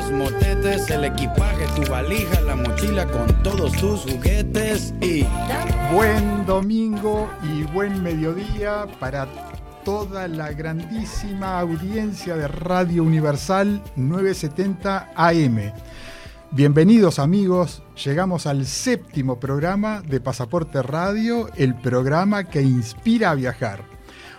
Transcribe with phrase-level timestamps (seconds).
[0.00, 5.26] Los motetes, el equipaje, tu valija, la mochila con todos tus juguetes y...
[5.92, 9.26] Buen domingo y buen mediodía para
[9.84, 15.72] toda la grandísima audiencia de Radio Universal 970 AM.
[16.52, 23.89] Bienvenidos amigos, llegamos al séptimo programa de Pasaporte Radio, el programa que inspira a viajar.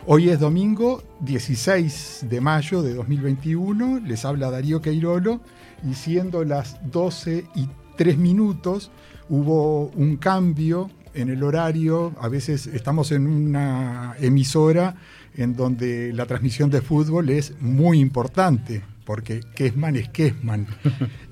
[0.07, 5.41] Hoy es domingo 16 de mayo de 2021, les habla Darío Queirolo.
[5.87, 8.89] Y siendo las 12 y 3 minutos
[9.29, 14.95] hubo un cambio en el horario, a veces estamos en una emisora
[15.35, 20.67] en donde la transmisión de fútbol es muy importante, porque Kesman es Kesman.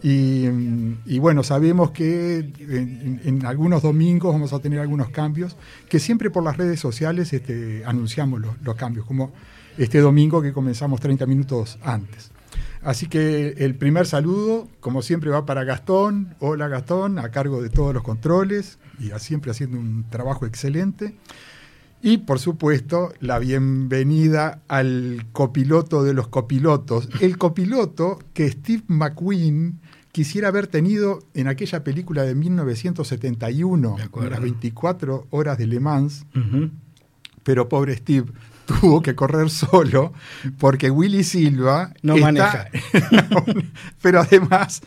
[0.04, 5.56] y, bueno, sabemos que en, algunos domingos vamos a tener algunos cambios,
[5.88, 9.32] que siempre por las redes sociales este, anunciamos los cambios, como
[9.78, 12.32] este domingo que comenzamos 30 minutos antes.
[12.82, 16.36] Así que el primer saludo, como siempre, va para Gastón.
[16.40, 21.16] Hola Gastón, a cargo de todos los controles y siempre haciendo un trabajo excelente.
[22.02, 27.10] Y por supuesto, la bienvenida al copiloto de los copilotos.
[27.20, 29.80] El copiloto que Steve McQueen
[30.12, 33.98] quisiera haber tenido en aquella película de 1971,
[34.30, 36.26] las 24 horas de Le Mans.
[36.36, 36.72] Uh -huh.
[37.44, 38.32] Pero pobre Steve
[38.70, 40.14] tuvo que correr solo
[40.60, 42.70] porque Willy Silva no está, maneja.
[44.02, 44.82] pero además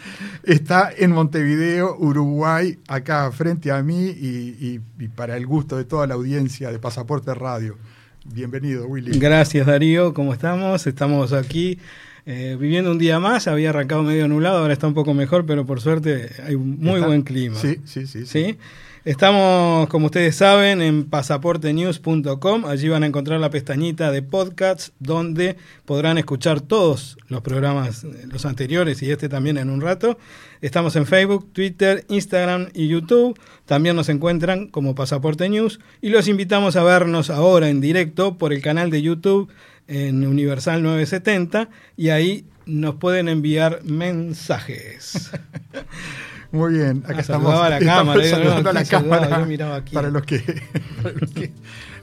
[0.44, 5.84] está en Montevideo, Uruguay, acá frente a mí y, y, y, para el gusto de
[5.84, 7.76] toda la audiencia de Pasaporte Radio.
[8.24, 9.18] Bienvenido, Willy.
[9.18, 10.14] Gracias, Darío.
[10.14, 10.86] ¿Cómo estamos?
[10.86, 11.78] Estamos aquí.
[12.24, 15.66] Eh, viviendo un día más, había arrancado medio nublado, ahora está un poco mejor, pero
[15.66, 17.56] por suerte hay un muy está, buen clima.
[17.56, 18.26] Sí, sí, sí.
[18.26, 18.26] sí.
[18.26, 18.58] ¿Sí?
[19.04, 22.64] Estamos, como ustedes saben, en pasaportenews.com.
[22.66, 28.46] Allí van a encontrar la pestañita de podcasts donde podrán escuchar todos los programas, los
[28.46, 30.18] anteriores y este también en un rato.
[30.60, 33.36] Estamos en Facebook, Twitter, Instagram y YouTube.
[33.66, 38.52] También nos encuentran como Pasaporte News y los invitamos a vernos ahora en directo por
[38.52, 39.50] el canal de YouTube
[39.88, 45.32] en Universal 970 y ahí nos pueden enviar mensajes.
[46.52, 49.46] Muy bien, acá Ah, estamos, a la estamos cámara, saludando no, a la cámara Yo
[49.46, 49.94] miraba aquí.
[49.94, 50.38] para los que,
[51.02, 51.52] para los que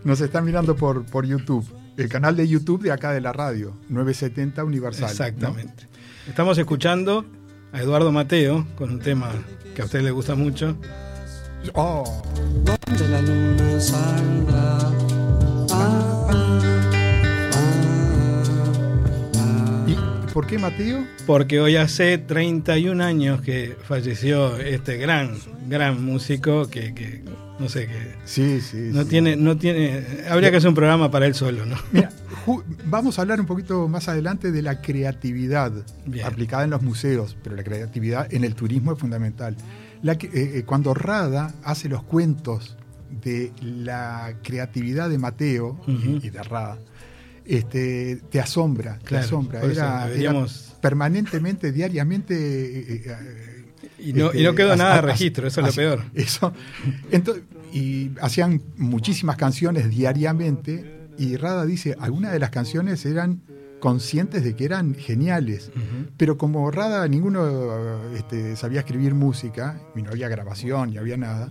[0.03, 1.65] nos están mirando por, por YouTube.
[1.97, 5.01] El canal de YouTube de acá de la radio, 970 Universal.
[5.03, 5.07] ¿no?
[5.11, 5.87] Exactamente.
[6.27, 7.25] Estamos escuchando
[7.71, 9.29] a Eduardo Mateo con un tema
[9.75, 10.75] que a usted le gusta mucho.
[11.73, 12.21] Oh,
[13.09, 14.79] la luna saldrá.
[20.33, 21.05] Por qué Mateo?
[21.25, 25.35] Porque hoy hace 31 años que falleció este gran,
[25.67, 27.23] gran músico que, que
[27.59, 28.89] no sé, que Sí, sí.
[28.93, 29.09] no sí.
[29.09, 31.75] tiene, no tiene, habría que hacer un programa para él solo, ¿no?
[31.91, 32.09] Mira,
[32.85, 35.71] vamos a hablar un poquito más adelante de la creatividad
[36.05, 36.25] Bien.
[36.25, 39.55] aplicada en los museos, pero la creatividad en el turismo es fundamental.
[40.01, 42.77] La que- eh, eh, cuando Rada hace los cuentos
[43.23, 46.77] de la creatividad de Mateo y- y, de Rada,
[47.57, 49.61] este, te asombra, te Claro, asombra.
[49.61, 50.07] Era,
[50.81, 52.35] permanentemente, diariamente.
[52.35, 53.65] eh, eh,
[53.99, 56.03] Y no, este, y no quedó nada de registro, eso es lo peor.
[56.13, 56.53] Eso.
[57.11, 57.41] Ento-
[57.73, 63.41] y hacían muchísimas canciones diariamente y Rada dice, algunas de las canciones eran
[63.79, 65.71] conscientes de que eran geniales,
[66.17, 71.49] pero como Rada ninguno este, sabía escribir música, y no había grabación, ni había nada,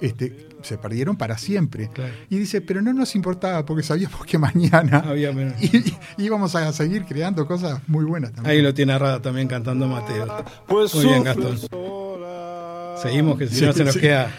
[0.00, 1.88] este, se perdieron para siempre.
[1.92, 2.12] Claro.
[2.30, 5.54] Y dice, pero no nos importaba porque sabíamos que mañana Había menos.
[5.62, 8.56] y- y- íbamos a seguir creando cosas muy buenas también.
[8.56, 10.26] Ahí lo tiene Rada también cantando Mateo.
[10.66, 11.58] Pues Muy bien, Gastón.
[13.02, 14.00] Seguimos, que si Sí, no se nos sí.
[14.00, 14.30] queda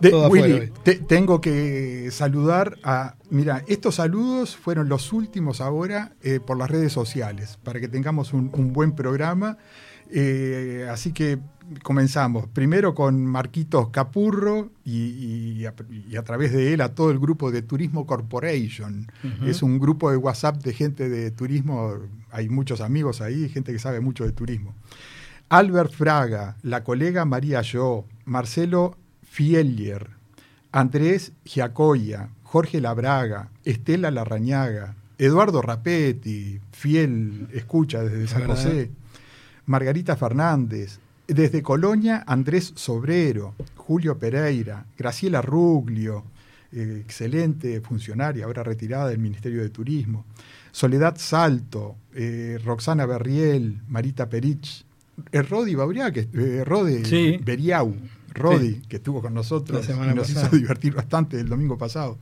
[0.00, 3.14] De- Willy, te- tengo que saludar a.
[3.30, 8.32] Mira, estos saludos fueron los últimos ahora eh, por las redes sociales, para que tengamos
[8.32, 9.58] un, un buen programa.
[10.10, 11.38] Eh, así que
[11.82, 12.46] comenzamos.
[12.48, 15.74] Primero con Marquitos Capurro y, y a,
[16.08, 19.10] y a través de él a todo el grupo de Turismo Corporation.
[19.46, 21.94] Es un grupo de WhatsApp de gente de turismo.
[22.30, 24.74] Hay muchos amigos ahí, gente que sabe mucho de turismo.
[25.48, 30.08] Albert Fraga, la colega María Yo, Marcelo Fielier,
[30.72, 38.46] Andrés Giacoya, Jorge Labraga, Estela Larrañaga, Eduardo Rapetti, fiel escucha desde San.
[38.46, 38.90] José,
[39.66, 46.24] Margarita Fernández, desde Colonia Andrés Sobrero, Julio Pereira, Graciela Ruglio,
[46.72, 50.24] eh, excelente funcionaria, ahora retirada del Ministerio de Turismo,
[50.70, 54.84] Soledad Salto, eh, Roxana Berriel, Marita Perich,
[55.30, 56.26] eh, Rodi Bauriá, que,
[57.04, 57.38] Sí.
[57.44, 57.94] Beriau,
[58.34, 58.82] Rodi, Sí.
[58.88, 60.46] que estuvo con nosotros y nos pasada.
[60.46, 62.18] hizo divertir bastante el domingo pasado.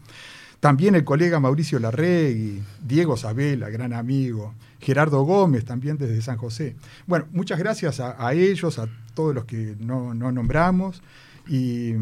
[0.60, 6.76] También el colega Mauricio Larregui, Diego Sabela, gran amigo, Gerardo Gómez, también desde San José.
[7.06, 11.02] Bueno, muchas gracias a, a ellos, a todos los que no, no nombramos.
[11.48, 11.94] Y,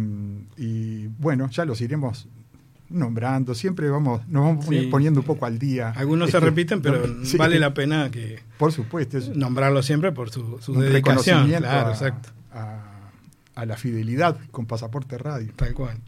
[0.56, 2.26] y, bueno, ya los iremos
[2.90, 3.54] nombrando.
[3.54, 4.88] Siempre vamos, nos vamos Sí.
[4.90, 5.90] poniendo un poco al día.
[5.96, 10.30] Algunos se repiten, pero sí, vale la pena que Por supuesto, es nombrarlo siempre por
[10.30, 10.92] su, su dedicación.
[10.92, 12.28] reconocimiento Claro, a, exacto.
[12.52, 12.84] a-
[13.54, 15.52] a la fidelidad con Pasaporte Radio.
[15.56, 15.98] Tal cual.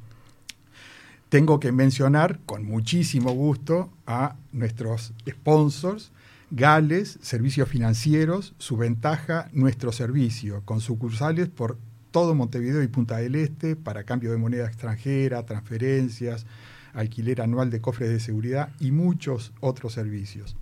[1.30, 6.10] Tengo que mencionar con muchísimo gusto a nuestros sponsors,
[6.50, 11.78] Gales, Servicios Financieros, su ventaja, nuestro servicio, con sucursales por
[12.10, 16.46] todo Montevideo y Punta del Este para cambio de moneda extranjera, transferencias,
[16.94, 20.56] alquiler anual de cofres de seguridad y muchos otros servicios.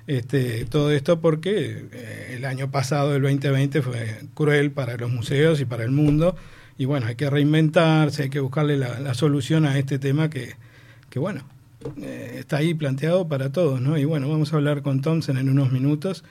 [0.07, 5.59] este, todo esto porque eh, el año pasado, el 2020, fue cruel para los museos
[5.61, 6.35] y para el mundo.
[6.77, 10.55] Y bueno, hay que reinventarse, hay que buscarle la, la solución a este tema que,
[11.09, 11.43] que bueno,
[12.01, 13.97] eh, está ahí planteado para todos, ¿no?
[13.97, 16.23] Y bueno, vamos a hablar con Thompson en unos minutos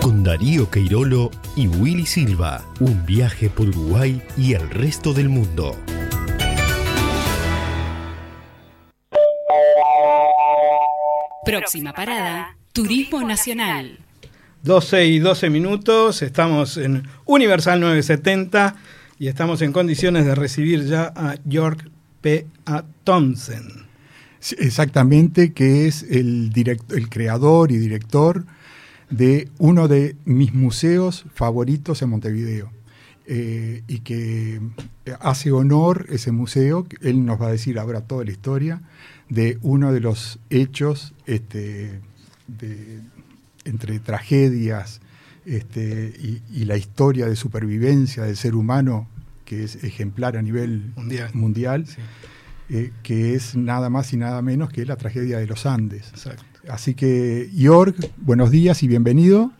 [0.00, 2.64] Con Darío Queirolo y Willy Silva.
[2.80, 5.76] Un viaje por Uruguay y el resto del mundo.
[11.44, 13.98] Próxima parada, Turismo Nacional.
[14.62, 18.76] 12 y 12 minutos, estamos en Universal 970
[19.18, 21.88] y estamos en condiciones de recibir ya a York
[22.20, 22.46] P.
[22.66, 22.84] A.
[23.04, 23.86] Thompson.
[24.38, 28.44] Sí, Exactamente, que es el, direct- el creador y director
[29.10, 32.70] de uno de mis museos favoritos en Montevideo.
[33.32, 34.60] Eh, y que
[35.20, 38.80] hace honor ese museo, él nos va a decir ahora toda la historia,
[39.28, 42.00] de uno de los hechos este,
[42.48, 43.00] de-
[43.64, 45.00] entre tragedias
[45.46, 49.08] este, y, y la historia de supervivencia del ser humano,
[49.44, 51.30] que es ejemplar a nivel Mundial.
[51.34, 51.96] mundial Sí,
[52.70, 56.08] eh, que es nada más y nada menos que la tragedia de los Andes.
[56.10, 56.42] exacto.
[56.68, 59.50] Así que, Jorg, buenos días y bienvenido.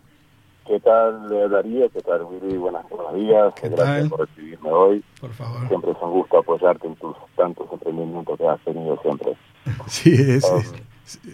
[0.67, 1.91] ¿Qué tal, Darío?
[1.91, 2.57] ¿Qué tal, Willy?
[2.57, 3.53] Buenas, buenos días.
[3.61, 4.09] ¿Qué Gracias tal?
[4.11, 5.05] por recibirme hoy.
[5.21, 5.67] Por favor.
[5.69, 9.37] Siempre es un gusto apoyarte en tus tantos emprendimientos que has tenido siempre.
[9.89, 10.75] Sí, es, Um, es-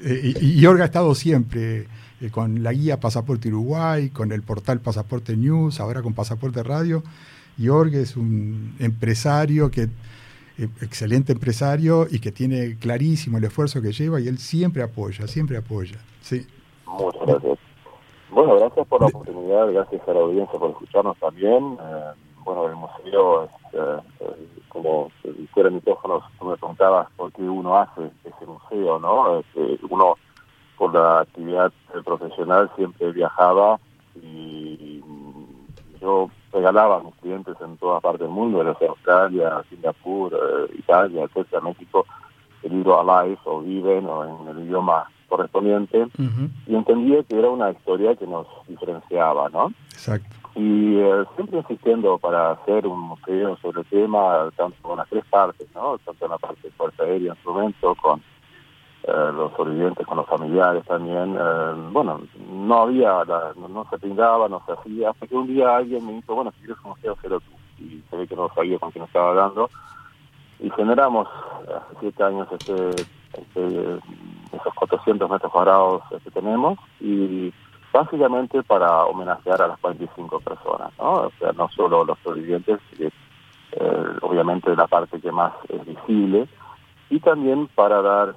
[0.04, 1.86] eh, y, y ha estado siempre
[2.20, 7.02] eh, con la guía Pasaporte Uruguay, con el portal Pasaporte News, ahora con Pasaporte Radio.
[7.62, 9.88] Jorg es un empresario que
[10.58, 15.26] eh, excelente empresario y que tiene clarísimo el esfuerzo que lleva y él siempre apoya,
[15.26, 15.98] siempre apoya.
[16.20, 16.46] Sí.
[16.86, 17.58] Muchas gracias.
[18.30, 21.78] Bueno, gracias por la oportunidad, gracias a la audiencia por escucharnos también.
[21.80, 22.12] Eh,
[22.44, 27.76] bueno, el museo, es, eh, como si fuera micrófonos, tú me preguntabas por qué uno
[27.78, 29.40] hace ese museo, ¿no?
[29.40, 30.16] Este, uno,
[30.76, 33.80] por la actividad eh, profesional, siempre viajaba
[34.22, 35.02] y
[36.00, 41.24] yo regalaba a mis clientes en toda parte del mundo, sea Australia, Singapur, eh, Italia,
[41.24, 42.06] etcétera, México,
[42.62, 46.06] el libro Alive o Viven o en el idioma correspondiente
[46.66, 49.72] y entendía que era una historia que nos diferenciaba, ¿no?
[49.92, 50.36] Exacto.
[50.54, 55.24] Y eh, siempre insistiendo para hacer un museo sobre el tema, tanto con las tres
[55.28, 55.98] partes, ¿no?
[55.98, 58.22] Tanto en la parte de fuerza aérea, instrumento, con
[59.06, 61.36] eh, los sobrevivientes, con los familiares también.
[61.38, 62.20] eh, bueno,
[62.50, 66.12] no había, la- no, se pintaba, no se hacía, hasta que un día alguien me
[66.14, 67.52] dijo, bueno, si quieres un museo, hacelo tú.
[67.78, 69.70] Y se ve que no sabía con quién estaba hablando.
[70.58, 71.28] Y generamos
[71.68, 73.02] hace siete años este,
[73.34, 73.98] este,
[74.52, 77.52] esos 400 metros cuadrados que tenemos y
[77.92, 81.12] básicamente para homenajear a las 45 personas, ¿no?
[81.12, 86.48] O sea, no solo los sobrevivientes, que eh, obviamente la parte que más es visible,
[87.10, 88.34] y también para dar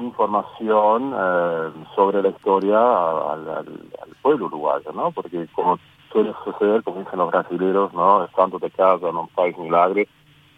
[0.00, 5.10] información eh, sobre la historia al, al- al pueblo uruguayo, ¿no?
[5.12, 5.78] Porque como
[6.12, 8.24] suele suceder, como dicen los brasileños, ¿no?
[8.24, 10.08] Estando de casa en un país milagre,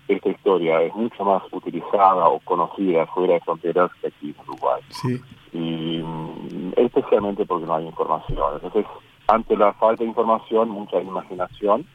[0.09, 4.81] esta historia es mucho más utilizada o conocida fuera de fronteras que aquí en Uruguay
[4.89, 5.21] Sí.
[5.53, 8.39] y mm, especialmente porque no hay información.
[8.55, 8.87] Entonces,
[9.29, 11.87] ante la falta de información, mucha imaginación,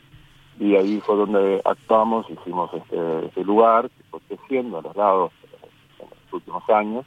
[0.60, 5.32] y ahí fue donde actuamos, hicimos este, este lugar, que fue creciendo a los lados
[5.44, 5.68] eh,
[6.00, 7.06] en los últimos años,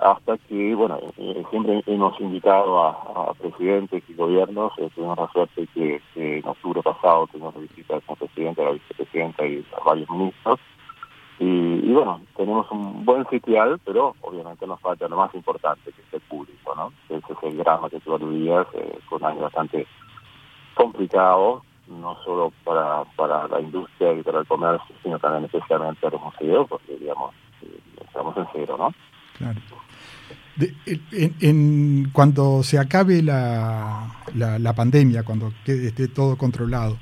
[0.00, 5.66] hasta que, bueno, eh, siempre hemos invitado a, presidentes y gobiernos, eh, tuvimos la suerte
[5.74, 10.60] que, en octubre pasado tuvimos la visita del presidente, la vicepresidenta y a varios ministros,
[11.38, 16.00] y, y bueno, tenemos un buen sitial, pero obviamente nos falta lo más importante, que
[16.00, 16.92] es el público, ¿no?
[17.08, 19.86] Ese es el drama que tú aludías, eh, fue un año bastante
[20.74, 26.16] complicado, no solo para, para la industria y para el comercio, sino también especialmente para
[26.16, 28.94] los museos, porque, digamos, eh, estamos en cero, ¿no?
[29.38, 29.60] Claro.
[30.56, 30.74] De-
[31.12, 36.96] en, en- cuando se acabe la, la- la pandemia, cuando quede, esté todo controlado,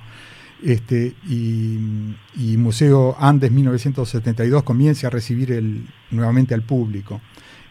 [0.62, 1.78] este, y,
[2.37, 7.20] y Museo Andes 1972 comience a recibir el, nuevamente al público,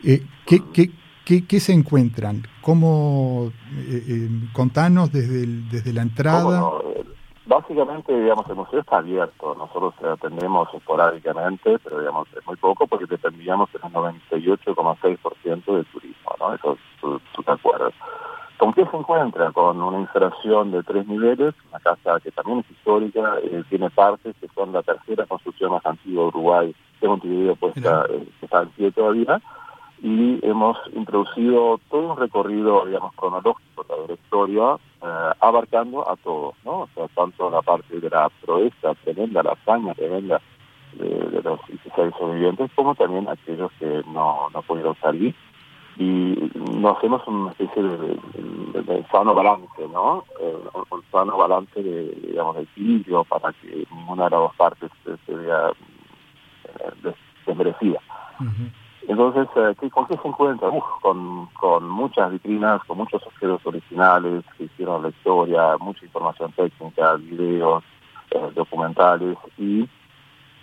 [0.03, 0.91] eh, ¿qué, qué-
[1.25, 2.45] qué- qué se encuentran?
[2.61, 3.51] ¿Cómo,
[3.87, 6.61] eh, eh, contanos desde, el- desde la entrada?
[7.45, 9.55] Básicamente, digamos, el museo está abierto.
[9.55, 16.53] Nosotros atendemos esporádicamente, pero digamos, es muy poco porque dependíamos del 98,6% del turismo, ¿no?
[16.53, 17.93] Eso tú, tú te acuerdas.
[18.57, 19.51] ¿Con qué se encuentra?
[19.51, 24.35] Con una instalación de tres niveles, una casa que también es histórica, eh, tiene partes
[24.39, 28.69] que son la tercera construcción más antigua de Uruguay, de Montevideo, puesta, eh, está en
[28.69, 29.41] pie todavía,
[30.03, 36.55] y hemos introducido todo un recorrido, digamos, cronológico de la historia, eh, abarcando a todos,
[36.65, 36.81] ¿no?
[36.81, 40.41] O sea, tanto la parte de la proeza tremenda, la hazaña tremenda
[40.93, 45.33] de, de los 16 sobrevivientes, como también aquellos que no, no pudieron salir
[45.97, 50.25] y nos hacemos una especie de, sano balance, ¿no?
[50.41, 50.57] Eh,
[50.91, 54.91] un, sano balance de, digamos, equilibrio para que ninguna de las dos partes
[55.25, 57.99] se, vea eh, des- desmerecida.
[59.07, 60.69] Entonces, eh, ¿qué, ¿con qué se encuentra?
[60.69, 66.51] Uf, con, con muchas vitrinas, con muchos objetos originales que hicieron la historia, mucha información
[66.53, 67.83] técnica, videos,
[68.31, 69.87] eh, documentales y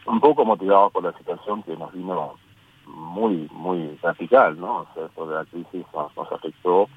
[0.07, 2.35] un poco motivados por la situación que nos vino
[2.87, 4.79] muy, muy radical, ¿no?
[4.79, 6.89] O sea, esto de la crisis nos, afectó.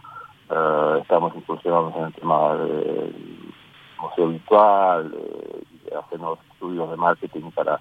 [0.49, 3.53] eh, estamos incursionando en el tema del
[4.01, 5.63] museo virtual, eh,
[5.95, 7.79] haciendo estudios de marketing para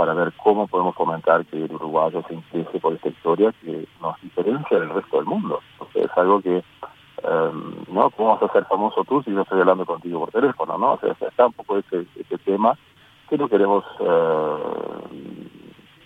[0.00, 4.18] para ver cómo podemos fomentar que el uruguayo se interese por esta historia que nos
[4.22, 5.60] diferencia del resto del mundo.
[5.78, 7.52] O sea, es algo que, eh,
[7.92, 8.10] ¿no?
[8.12, 10.94] ¿Cómo vas a ser famoso tú si yo estoy hablando contigo por teléfono, no?
[10.94, 12.78] O sea, está un poco ese, ese tema
[13.28, 14.56] que lo queremos eh,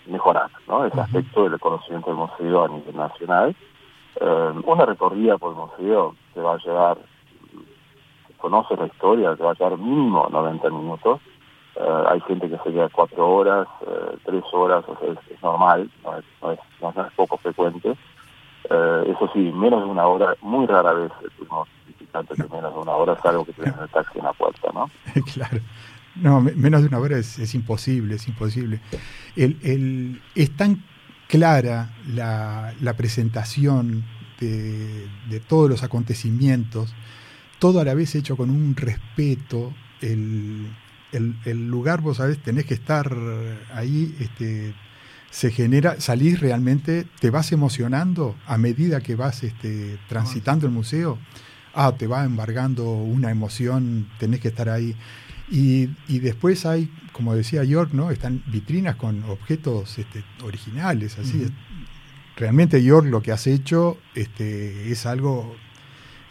[0.07, 0.87] mejorar, ¿no?
[0.87, 3.55] Ese aspecto del conocimiento del museo a nivel nacional.
[4.21, 6.99] Eh, una recorrida por el museo te va a llevar,
[8.39, 11.21] conoces la historia, te va a llevar mínimo 90 minutos.
[11.77, 15.91] Eh, hay gente que se queda cuatro horas, eh, tres horas, o sea, es, normal,
[16.05, 17.91] no es, no, es, poco frecuente.
[18.71, 22.81] Eh, eso sí, menos de una hora, muy rara vez tuvimos visitantes de menos de
[22.81, 24.89] una hora, salvo que tienen el taxi en la puerta, ¿no?
[25.35, 25.59] claro.
[26.17, 28.81] No, me- menos de una hora es, es imposible, es imposible.
[29.37, 30.83] El, el- es tan
[31.29, 34.05] clara la, la presentación
[34.39, 36.95] de, de todos los acontecimientos,
[37.59, 39.73] todo a la vez hecho con un respeto.
[40.01, 40.69] El,
[41.15, 43.17] el, el lugar, vos sabés, tenés que estar
[43.73, 44.75] ahí, este,
[45.31, 51.19] se genera, salís realmente, te vas emocionando a medida que vas este, transitando el museo.
[51.75, 54.95] Ah, te va embargando una emoción, tenés que estar ahí.
[55.51, 58.13] Y, y después hay, como decía York, ¿no?
[58.13, 61.49] Están vitrinas con objetos este, originales, así.
[62.37, 65.57] Realmente York lo que has hecho este, es algo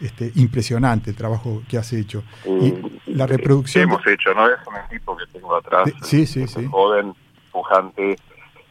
[0.00, 2.24] este, impresionante el trabajo que has hecho.
[2.46, 2.72] Y
[3.14, 3.88] la reproducción...
[3.88, 4.46] que hemos hecho, ¿no?
[4.46, 5.90] Es un equipo que tengo atrás.
[6.02, 6.66] Sí, sí, sí.
[6.70, 7.14] Joven,
[7.52, 8.16] pujante,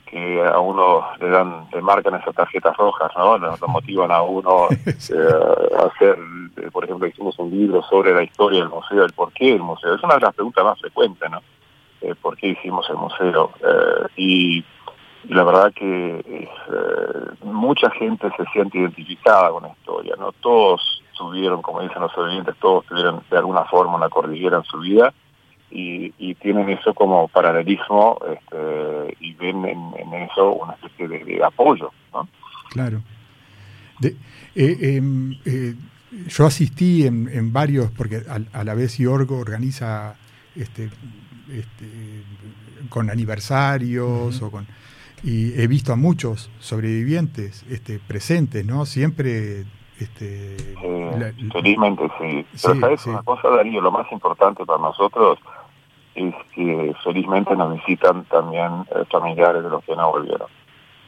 [0.05, 3.37] que a uno le dan, le marcan esas tarjetas rojas, ¿no?
[3.37, 6.17] Lo, lo motivan a uno eh, a hacer,
[6.57, 9.95] eh, por ejemplo, hicimos un libro sobre la historia del museo, el porqué del museo.
[9.95, 11.41] Es una de las preguntas más frecuentes, ¿no?
[12.01, 13.51] Eh, ¿Por qué hicimos el museo?
[13.61, 14.65] Eh, y
[15.25, 16.49] y la verdad que eh,
[17.43, 20.31] mucha gente se siente identificada con la historia, ¿no?
[20.33, 24.79] Todos tuvieron, como dicen los sobrevivientes, todos tuvieron de alguna forma una cordillera en su
[24.79, 25.13] vida
[25.71, 31.23] y, y tienen eso como paralelismo este, y ven en, en eso una especie de,
[31.23, 32.27] de apoyo, ¿no?
[32.69, 33.01] Claro.
[33.99, 34.15] De-
[34.55, 35.75] eh, em, eh,
[36.27, 40.15] yo asistí en, en varios, porque a, a la vez Yorgo organiza
[40.55, 40.89] este,
[41.51, 42.23] este,
[42.89, 44.67] con aniversarios o con
[45.25, 48.85] y he visto a muchos sobrevivientes este, presentes, ¿no?
[48.85, 49.63] Siempre
[49.99, 52.45] este, Eh, la- felizmente sí.
[52.61, 53.09] Pero Sí, sabes sí.
[53.09, 55.39] una cosa, Darío, lo más importante para nosotros
[56.15, 60.47] es que felizmente nos visitan también eh, familiares de los que no volvieron.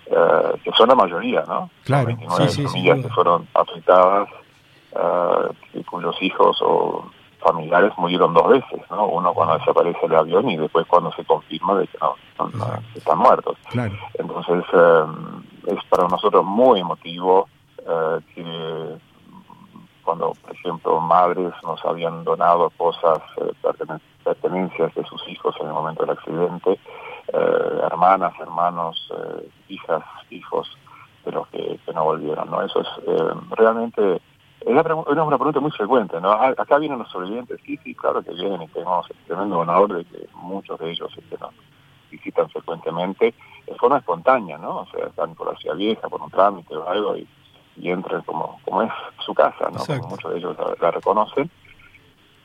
[0.08, 1.70] Eh, que son la mayoría, ¿no?
[1.84, 2.10] Claro.
[2.10, 4.30] Son 29 Sí, sí, sin familias que fueron afectadas,
[5.74, 7.06] y cuyos hijos o
[7.42, 9.08] familiares murieron dos veces, ¿no?
[9.08, 12.66] Uno cuando desaparece el avión y después cuando se confirma de que no, no- no,
[12.66, 12.88] Exacto.
[12.96, 13.58] están muertos.
[13.70, 14.64] claro, Entonces
[15.68, 17.48] es para nosotros muy emotivo
[17.86, 18.98] eh, que
[20.04, 25.68] cuando, por ejemplo, madres nos habían donado cosas, eh, pertene- pertenencias de sus hijos en
[25.68, 26.80] el momento del accidente,
[27.34, 29.12] eh, hermanas, hermanos,
[29.68, 30.68] hijas, hijos
[31.26, 32.62] de los que, que no volvieron, ¿no?
[32.62, 32.88] Eso es
[33.52, 34.22] realmente...
[34.62, 36.32] Es una, pregu- es una pregunta muy frecuente, ¿no?
[36.32, 39.94] Ah, Acá vienen los sobrevivientes, sí, sí, claro que vienen y tenemos el tremendo honor
[39.94, 41.52] de que muchos de ellos este, nos
[42.10, 43.34] visitan frecuentemente
[43.68, 44.78] de forma espontánea, ¿no?
[44.82, 47.28] O sea, están por la ciudad vieja, por un trámite o algo y,
[47.78, 48.92] y entran como, como es
[49.26, 49.86] su casa, ¿no?
[49.86, 51.50] Como muchos de ellos la, la reconocen,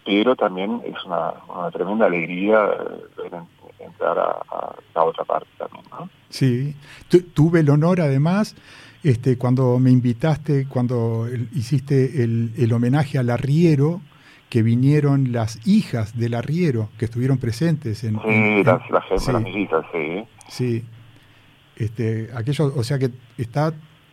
[0.05, 5.25] pero también es una, una tremenda alegría eh, ver en- entrar a, a la otra
[5.25, 6.09] parte también, ¿no?
[6.29, 6.75] sí.
[7.09, 8.55] Tu- tuve el honor además,
[9.03, 14.01] este, cuando me invitaste, cuando el- hiciste el, el homenaje al arriero,
[14.51, 18.17] que vinieron las hijas del arriero que estuvieron presentes en...
[18.21, 19.69] Sí, en- las, las gemelas sí.
[19.93, 20.25] sí.
[20.49, 20.85] Sí.
[21.77, 23.73] Este, aquello, o sea que está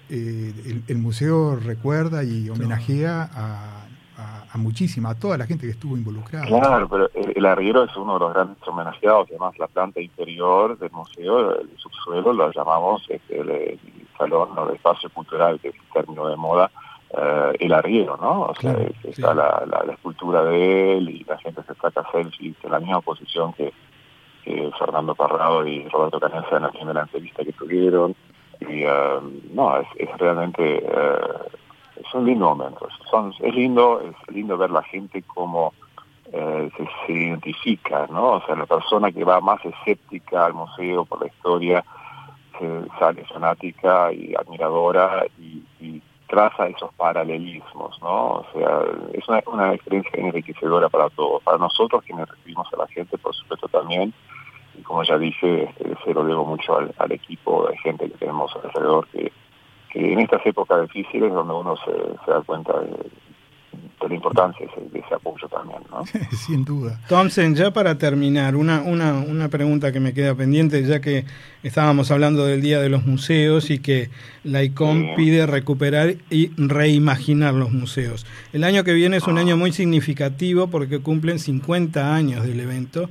[0.10, 3.84] eh, el, el museo recuerda y homenajea a,
[4.18, 6.46] a- a muchísima, a toda la gente que estuvo involucrada.
[6.48, 10.78] Claro, pero el, el arriero es uno de los grandes homenajeados, además la planta inferior
[10.80, 13.80] del museo, el subsuelo, lo llamamos este, el, el
[14.18, 16.72] salón o el espacio cultural, que es el término de moda,
[17.16, 18.44] eh, el arriero, ¿no?
[18.44, 19.08] O sea, Claro, es- sí.
[19.22, 22.80] está la, la- la escultura de él y la gente se saca selfies en la
[22.80, 23.72] misma posición que,
[24.44, 28.16] que Fernando Parrado y Roberto Canessa en la primera entrevista que tuvieron.
[28.62, 29.20] Y eh,
[29.54, 31.18] no, es, es realmente eh,
[31.96, 32.88] es un lindo momento.
[33.10, 35.74] Son, es lindo, es lindo ver la gente como
[36.32, 38.34] eh, se, se identifica, ¿no?
[38.34, 41.84] O sea, la persona que va más escéptica al museo por la historia
[42.60, 48.32] se sale fanática y admiradora y, y traza esos paralelismos, ¿no?
[48.32, 48.82] O sea,
[49.14, 53.34] es una, una experiencia enriquecedora para todos, para nosotros quienes recibimos a la gente, por
[53.34, 54.14] supuesto también,
[54.78, 58.18] y como ya dije, este, se lo debo mucho al, al equipo de gente que
[58.18, 59.32] tenemos alrededor, que,
[59.92, 61.92] que en estas épocas difíciles donde uno se,
[62.26, 66.06] se da cuenta de, de la importancia de ese, de ese apoyo también, ¿no?
[66.46, 67.00] Sin duda.
[67.10, 71.26] Thompson, ya para terminar, una, una, una pregunta que me queda pendiente, ya que
[71.64, 74.10] estábamos hablando del Día de los Museos y que
[74.44, 75.10] la ICOM Sí.
[75.16, 78.26] pide recuperar y reimaginar los museos.
[78.54, 83.10] El año que viene es un año muy significativo porque cumplen 50 años del evento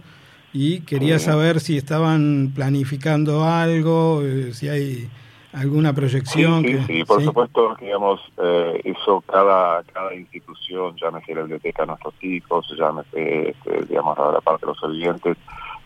[0.58, 1.26] y quería Sí.
[1.26, 5.06] saber si estaban planificando algo, eh, si hay
[5.52, 6.62] alguna proyección.
[6.62, 7.26] Sí, sí, que- sí, por ¿sí?
[7.26, 13.84] supuesto, digamos, eh, eso cada cada institución, llámese la biblioteca de nuestros hijos, llámese, este,
[13.86, 15.36] digamos, la, parte de los oyentes,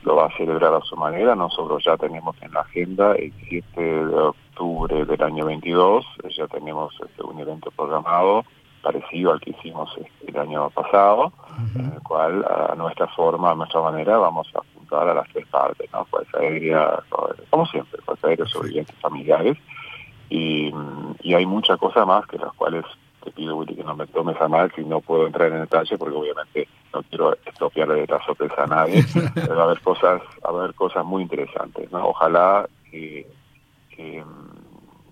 [0.05, 1.35] lo va a celebrar a su manera.
[1.35, 6.47] Nosotros ya tenemos en la agenda el 7 de octubre del año 22, eh, ya
[6.47, 8.45] tenemos este, un evento programado
[8.83, 11.33] parecido al que hicimos este, el año pasado,
[11.75, 15.47] en el cual a nuestra forma, a nuestra manera, vamos a apuntar a las tres
[15.49, 16.05] partes, ¿no?
[16.07, 17.01] Fuerza aérea,
[17.51, 19.59] como siempre, fuerza aérea, sobrevivientes familiares,
[20.29, 20.73] y,
[21.23, 22.85] y hay muchas cosas más que las cuales
[23.23, 25.99] te pido, Willy, que no me tomes a mal si no puedo entrar en detalle,
[25.99, 30.51] porque obviamente no quiero estropearle la sorpresa a nadie, pero va a haber cosas, va
[30.51, 32.09] a haber cosas muy interesantes, ¿no?
[32.09, 33.27] Ojalá que,
[33.95, 34.25] que,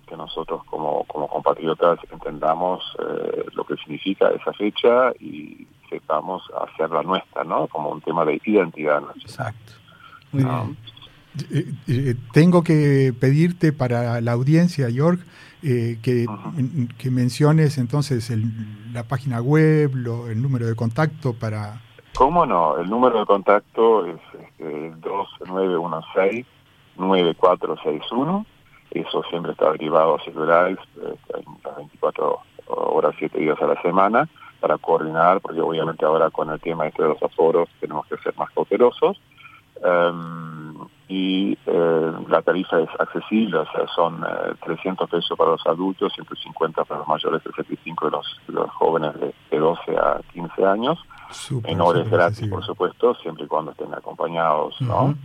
[0.09, 7.03] que nosotros como, como compatriotas entendamos eh, lo que significa esa fecha y sepamos hacerla
[7.03, 7.67] nuestra, ¿no?
[7.67, 9.21] Como un tema de identidad nacional.
[9.21, 9.71] Exacto.
[10.31, 10.63] Muy ¿no?
[10.65, 10.77] bien.
[11.51, 15.19] Eh, eh, tengo que pedirte para la audiencia, York,
[15.61, 16.25] eh, que,
[16.97, 21.81] que menciones entonces el- la página web, lo- el número de contacto para...
[22.15, 22.77] ¿Cómo no?
[22.77, 24.91] El número de contacto es este,
[26.97, 28.45] 2916-9461.
[28.91, 31.01] Eso siempre está derivado a este,
[31.35, 34.27] hay las 24 horas, 7 días a la semana,
[34.59, 38.35] para coordinar, porque obviamente ahora con el tema este de los aforos tenemos que ser
[38.35, 39.19] más cautelosos.
[39.81, 40.75] Em,
[41.07, 46.13] y eh, la tarifa es accesible, o sea, son eh, 300 pesos para los adultos,
[46.13, 50.65] 150 para los mayores de 75 y los, los jóvenes de, de 12 a 15
[50.65, 50.99] años.
[51.31, 52.55] Súper, Menores súper gratis, accesible.
[52.55, 55.15] por supuesto, siempre y cuando estén acompañados, ¿no?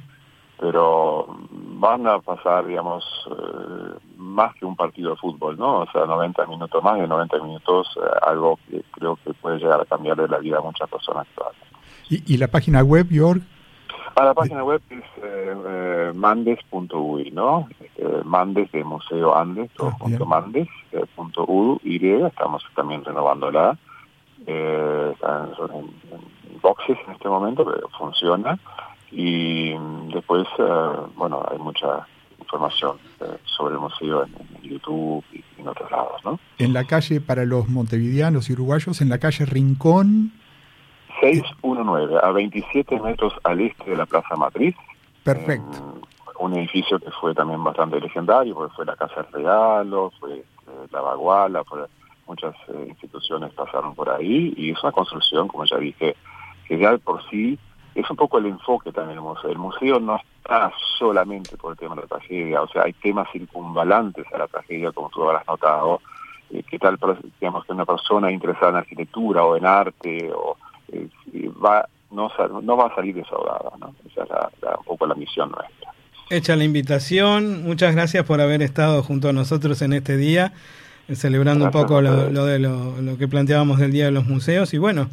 [0.59, 5.81] Pero van a pasar, digamos, eh, más que un partido de fútbol, ¿no?
[5.81, 9.81] O sea, 90 minutos más de 90 minutos, eh, algo que creo que puede llegar
[9.81, 11.61] a cambiarle la vida a muchas personas actuales.
[12.09, 13.43] Y, y la página web, York,
[14.17, 17.67] Ah, la página web es eh, eh, mandes.ui, ¿no?
[17.81, 20.29] Este, Mandes de Museo Andes, todo Ah, junto bien.
[20.29, 23.77] mandes, eh, punto U, Y, estamos también renovándola.
[24.47, 28.57] Eh, están en boxes en este momento, pero funciona.
[29.11, 29.75] Y
[30.12, 32.07] después, eh, bueno, hay mucha
[32.40, 36.38] información eh, sobre el museo en, en YouTube y en otros lados, ¿no?
[36.59, 40.33] en la calle para los montevideanos y uruguayos, en la calle Rincón,
[41.21, 44.75] 619, a 27 metros al este de la Plaza Matriz.
[45.23, 45.95] perfecto.
[46.38, 50.35] en un edificio que fue también bastante legendario, porque fue la Casa del Regalo, fue
[50.38, 50.43] eh,
[50.90, 51.87] la Baguala, fue-
[52.27, 56.17] muchas eh, instituciones pasaron por ahí, y es una construcción, como ya dije,
[56.67, 57.59] que ya por sí
[57.95, 59.51] es un poco el enfoque también del museo.
[59.51, 63.29] El museo no está solamente por el tema de la tragedia, o sea, hay temas
[63.33, 66.01] circunvalantes a la tragedia, como tú habrás notado,
[66.51, 66.99] eh, que tal,
[67.41, 70.57] digamos, que una persona interesada en arquitectura o en arte, o
[70.93, 71.09] eh,
[71.65, 73.93] va no, va a salir desahogada, ¿no?
[74.09, 75.93] Esa es la- la- un poco la misión nuestra.
[76.31, 80.53] Hecha la invitación, muchas gracias por haber estado junto a nosotros en este día,
[81.13, 84.27] celebrando Gracias un poco lo, lo de lo, lo que planteábamos del Día de los
[84.27, 85.09] Museos y bueno,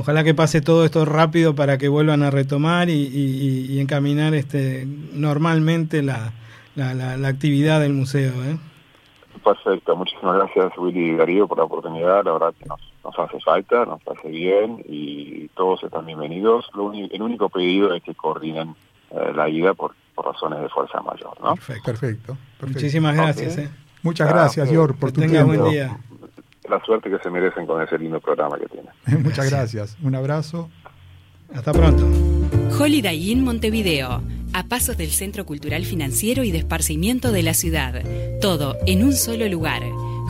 [0.00, 3.80] ojalá que pase todo esto rápido para que vuelvan a retomar y, y- y- y
[3.80, 6.32] encaminar este normalmente la,
[6.74, 8.32] la, la- la actividad del museo.
[8.44, 8.56] ¿eh?
[9.44, 13.40] Perfecto, muchísimas gracias Willy y Darío por la oportunidad, la verdad que nos, nos hace
[13.40, 16.66] falta, nos hace bien y todos están bienvenidos.
[16.74, 18.74] Lo el único pedido es que coordinen
[19.12, 21.40] eh, la ida por, por, razones de fuerza mayor.
[21.40, 21.54] ¿no?
[21.54, 22.36] Perfecto, perfecto.
[22.66, 23.58] Muchísimas gracias.
[23.58, 23.68] Eh.
[24.02, 25.46] Muchas gracias, Yor, por tu tiempo.
[25.46, 25.96] Buen día.
[26.68, 28.92] La suerte que se merecen con ese lindo programa que tienen.
[29.22, 29.96] Muchas gracias.
[30.02, 30.70] Un abrazo.
[31.54, 32.06] Hasta pronto.
[32.78, 38.02] Holiday Inn Montevideo, a pasos del Centro Cultural Financiero y de Esparcimiento de la ciudad.
[38.40, 39.82] Todo en un solo lugar.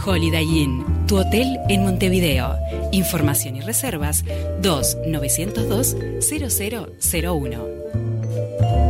[0.05, 2.57] Holiday Inn, tu hotel en Montevideo.
[2.93, 4.25] Información y reservas
[4.63, 8.90] 2 902 0001.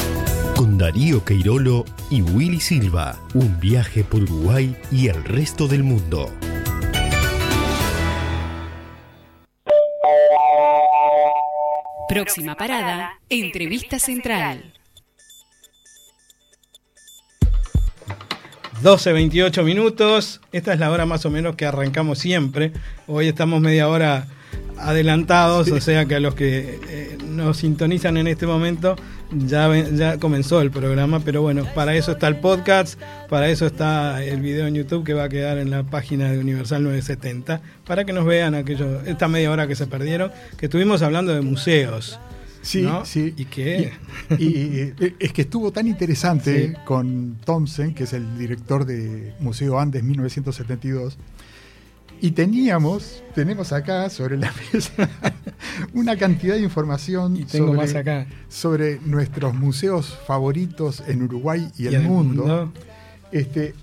[0.61, 3.17] con Darío Queirolo y Willy Silva.
[3.33, 6.31] Un viaje por Uruguay y el resto del mundo.
[12.07, 14.75] Próxima parada, entrevista central.
[18.83, 20.41] 12.28 minutos.
[20.51, 22.71] Esta es la hora más o menos que arrancamos siempre.
[23.07, 24.27] Hoy estamos media hora
[24.77, 28.95] adelantados, o sea que a los que eh, nos sintonizan en este momento
[29.31, 34.23] ya, ya comenzó el programa, pero bueno, para eso está el podcast, para eso está
[34.23, 38.05] el video en YouTube que va a quedar en la página de Universal 970, para
[38.05, 42.19] que nos vean aquello, esta media hora que se perdieron, que estuvimos hablando de museos.
[42.61, 43.33] Sí, sí.
[43.37, 43.91] ¿Y qué?
[44.37, 50.03] Y, es que estuvo tan interesante con Thompson, que es el director de Museo Andes
[50.03, 51.17] 1972,
[52.21, 55.09] y teníamos, tenemos acá sobre la mesa
[55.93, 57.35] una cantidad de información
[58.47, 62.71] sobre, nuestros museos favoritos en Uruguay y, el, mundo.
[63.31, 63.73] Este,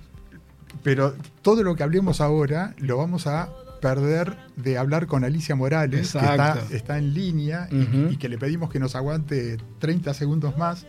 [0.85, 3.51] pero todo lo que hablemos ahora lo vamos a
[3.83, 8.70] perder de hablar con Alicia Morales, que está, en línea y, y, que le pedimos
[8.70, 10.87] que nos aguante 30 segundos más.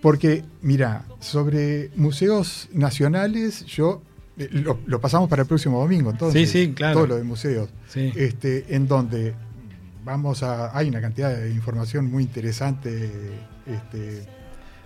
[0.00, 4.02] Porque, mira, sobre museos nacionales, yo
[4.40, 6.50] eh, lo, pasamos para el próximo domingo, entonces.
[6.50, 6.94] Sí, sí, claro.
[6.94, 7.68] Todo lo de museos.
[7.94, 9.34] Este, en donde
[10.02, 10.76] vamos a.
[10.76, 13.10] Hay una cantidad de información muy interesante.
[13.66, 14.26] Este,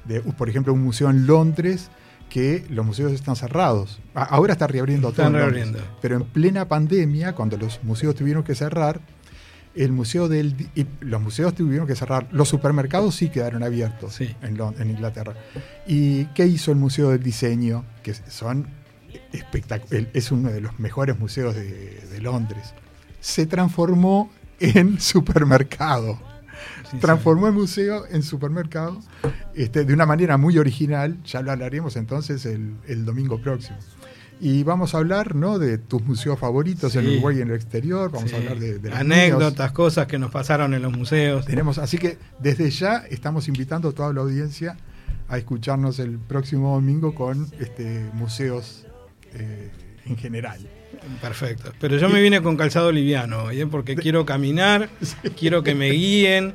[0.06, 1.88] de, por ejemplo, un museo en Londres
[2.28, 4.00] que los museos están cerrados.
[4.14, 5.30] Ahora está reabriendo todo.
[5.30, 5.78] reabriendo.
[6.02, 9.00] pero en plena pandemia, cuando los museos tuvieron que cerrar,
[9.76, 10.54] el museo del
[11.00, 12.26] los museos tuvieron que cerrar.
[12.32, 15.34] Los supermercados sí quedaron abiertos en, en Inglaterra.
[15.86, 17.84] ¿Y qué hizo el Museo del Diseño?
[18.02, 18.66] Que son
[20.12, 22.74] es uno de los mejores museos de, Londres.
[23.20, 26.18] Se transformó en supermercado.
[27.00, 29.00] transformó el museo en supermercado
[29.54, 31.22] este, de una manera muy original.
[31.24, 33.76] Ya lo hablaremos entonces el, domingo próximo.
[34.40, 35.58] Y vamos a hablar ¿no?
[35.58, 38.10] de tus museos favoritos en Uruguay y en el exterior.
[38.10, 41.46] Vamos a hablar de, anécdotas, cosas que nos pasaron en los museos.
[41.46, 44.76] Tenemos, así que desde ya estamos invitando a toda la audiencia
[45.28, 48.83] a escucharnos el próximo domingo con este, museos
[49.34, 49.70] eh,
[50.06, 50.58] en general.
[51.20, 51.72] Perfecto.
[51.80, 53.66] Pero yo me vine con calzado liviano, ¿eh?
[53.66, 54.88] porque quiero caminar,
[55.38, 56.54] quiero que me guíen,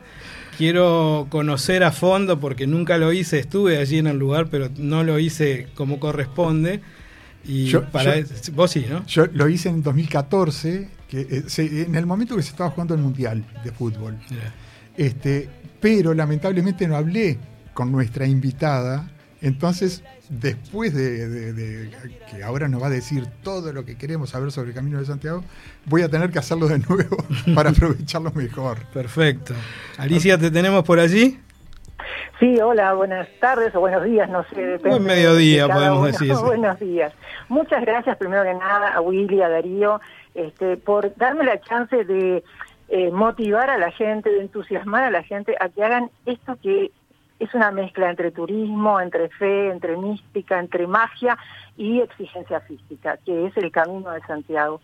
[0.58, 5.04] quiero conocer a fondo, porque nunca lo hice, estuve allí en el lugar, pero no
[5.04, 6.82] lo hice como corresponde.
[7.46, 8.16] Y para
[8.54, 9.06] vos sí, ¿no?
[9.06, 13.02] Yo lo hice en 2014, que, eh, en el momento que se estaba jugando el
[13.02, 14.18] Mundial de Fútbol.
[14.98, 17.40] Este, pero lamentablemente no hablé
[17.74, 19.10] con nuestra invitada
[19.42, 21.90] entonces, después de,
[22.30, 25.06] que ahora nos va a decir todo lo que queremos saber sobre el Camino de
[25.06, 25.44] Santiago,
[25.86, 27.18] voy a tener que hacerlo de nuevo
[27.56, 28.86] para aprovecharlo mejor.
[28.94, 29.54] Perfecto.
[29.98, 31.40] Alicia, ¿te tenemos por allí?
[32.40, 34.78] Sí, hola, buenas tardes o buenos días, no sé.
[34.78, 36.34] Buen mediodía, podemos decir.
[36.44, 37.14] buenos días.
[37.50, 40.00] Muchas gracias, primero que nada, a Willy, a Darío,
[40.36, 42.44] este, por darme la chance de
[42.90, 46.92] eh, motivar a la gente, de entusiasmar a la gente a que hagan esto que
[47.40, 51.38] es una mezcla entre turismo, entre fe, entre mística, entre magia
[51.78, 54.82] y exigencia física, que es el camino de Santiago.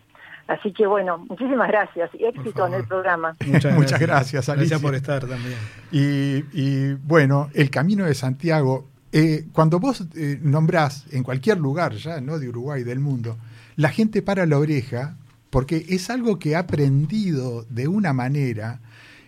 [0.48, 3.36] Así que bueno, muchísimas gracias y éxito en el programa.
[3.46, 4.78] Muchas, Muchas gracias, Alicia.
[4.78, 5.58] Gracias por estar también.
[5.90, 11.94] Y, y bueno, el Camino de Santiago, eh, cuando vos eh, nombrás en cualquier lugar
[11.94, 13.36] ya, no de Uruguay, del mundo,
[13.74, 15.16] la gente para la oreja
[15.50, 18.80] porque es algo que ha aprendido de una manera.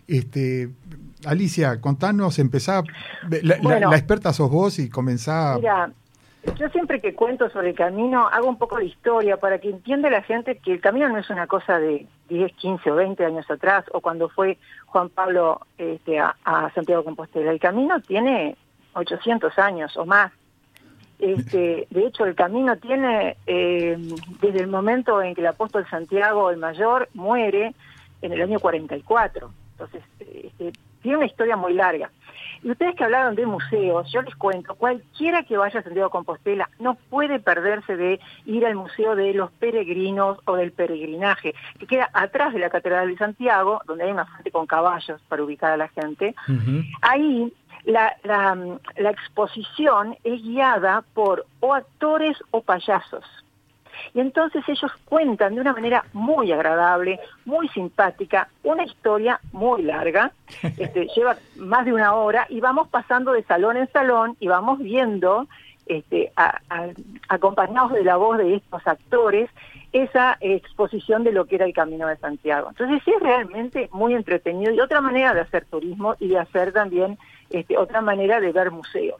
[0.07, 0.71] Este,
[1.27, 2.83] Alicia, contanos, empezá,
[3.29, 3.91] la, la- Bueno.
[3.91, 5.57] la experta sos vos y comenzá.
[5.57, 5.91] Mira,
[6.57, 10.09] yo siempre que cuento sobre el camino hago un poco de historia para que entienda
[10.11, 13.51] la gente que el camino no es una cosa de 10, 15 o 20 años
[13.51, 17.51] atrás o cuando fue Juan Pablo este, a, a Santiago Compostela.
[17.51, 18.57] El camino tiene
[18.95, 20.33] 800 años o más.
[21.19, 23.99] Este, de hecho, el camino tiene, eh,
[24.41, 27.75] desde el momento en que el apóstol Santiago el Mayor muere
[28.23, 29.51] en el año 44.
[29.73, 32.11] Entonces, este, tiene una historia muy larga.
[32.63, 36.13] Y ustedes que hablaron de museos, yo les cuento, cualquiera que vaya a Santiago de
[36.13, 41.87] Compostela no puede perderse de ir al Museo de los Peregrinos o del Peregrinaje, que
[41.87, 45.73] queda atrás de la Catedral de Santiago, donde hay una fuente con caballos para ubicar
[45.73, 46.35] a la gente.
[47.03, 47.53] Ahí
[47.85, 48.57] la, la,
[48.97, 53.25] la exposición es guiada por o actores o payasos.
[54.15, 60.33] Y entonces ellos cuentan de una manera muy agradable, muy simpática, una historia muy larga,
[60.79, 64.79] este, lleva más de una hora y vamos pasando de salón en salón y vamos
[64.79, 65.47] viendo,
[65.87, 66.89] este, a- a-
[67.29, 69.49] acompañados de la voz de estos actores,
[69.93, 72.69] esa exposición de lo que era el Camino de Santiago.
[72.69, 76.73] Entonces sí es realmente muy entretenido y otra manera de hacer turismo y de hacer
[76.73, 77.17] también
[77.51, 79.19] este, otra manera de ver museos.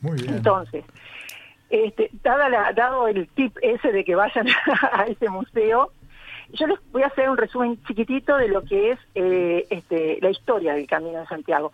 [0.00, 0.36] Muy bien.
[0.36, 0.84] Entonces,
[1.70, 4.46] este, dada la- dado el tip ese de que vayan
[4.92, 5.92] a ese museo,
[6.52, 10.30] yo les voy a hacer un resumen chiquitito de lo que es eh, este, la
[10.30, 11.70] historia del Camino de Santiago.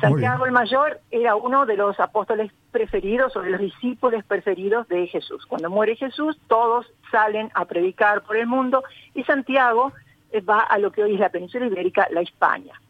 [0.00, 5.06] Santiago el Mayor era uno de los apóstoles preferidos o de los discípulos preferidos de
[5.08, 5.44] Jesús.
[5.46, 9.92] Cuando muere Jesús, todos salen a predicar por el mundo y Santiago
[10.30, 12.80] eh, va a lo que hoy es la península ibérica, la España.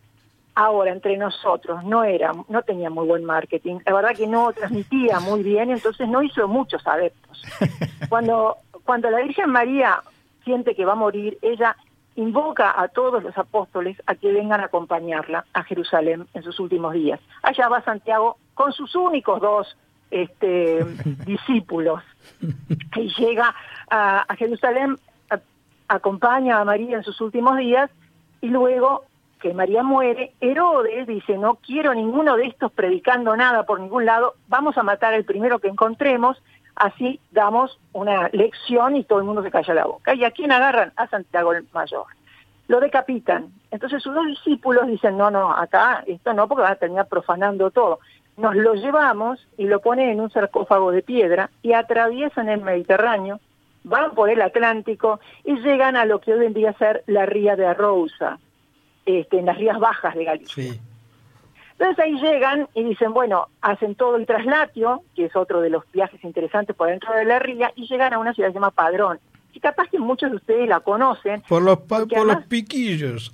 [0.56, 3.78] Ahora, entre nosotros, no era, no tenía muy buen marketing.
[3.86, 7.42] La verdad que no transmitía muy bien, entonces no hizo muchos adeptos.
[8.08, 10.00] Cuando, cuando la Virgen María
[10.44, 11.74] siente que va a morir, ella
[12.16, 16.92] invoca a todos los apóstoles a que vengan a acompañarla a Jerusalén en sus últimos
[16.92, 17.18] días.
[17.42, 19.76] Allá va Santiago con sus únicos dos
[20.12, 20.84] este,
[21.26, 22.02] discípulos
[22.94, 23.52] y llega
[23.90, 24.96] a, a Jerusalén,
[25.30, 25.40] a-
[25.88, 27.90] acompaña a María en sus últimos días
[28.40, 29.04] y luego
[29.44, 34.36] que María muere, Herodes dice, no quiero ninguno de estos predicando nada por ningún lado,
[34.48, 36.42] vamos a matar al primero que encontremos,
[36.74, 40.14] así damos una lección y todo el mundo se calla la boca.
[40.14, 40.94] ¿Y a quién agarran?
[40.96, 42.06] A Santiago el Mayor.
[42.68, 43.52] Lo decapitan.
[43.70, 47.70] Entonces sus dos discípulos dicen, no, no, acá esto no, porque van a terminar profanando
[47.70, 47.98] todo.
[48.38, 53.40] Nos lo llevamos y lo ponen en un sarcófago de piedra y atraviesan el Mediterráneo,
[53.82, 57.56] van por el Atlántico y llegan a lo que hoy en día ser la ría
[57.56, 58.38] de Arousa,
[59.06, 60.74] este, en las rías bajas de Galicia.
[61.78, 65.82] Entonces ahí llegan y dicen, bueno, hacen todo el traslatio, que es otro de los
[65.92, 68.70] viajes interesantes por dentro de la ría, y llegan a una ciudad que se llama
[68.70, 69.18] Padrón.
[69.52, 73.32] Y capaz que muchos de ustedes la conocen, Por los, por los piquillos.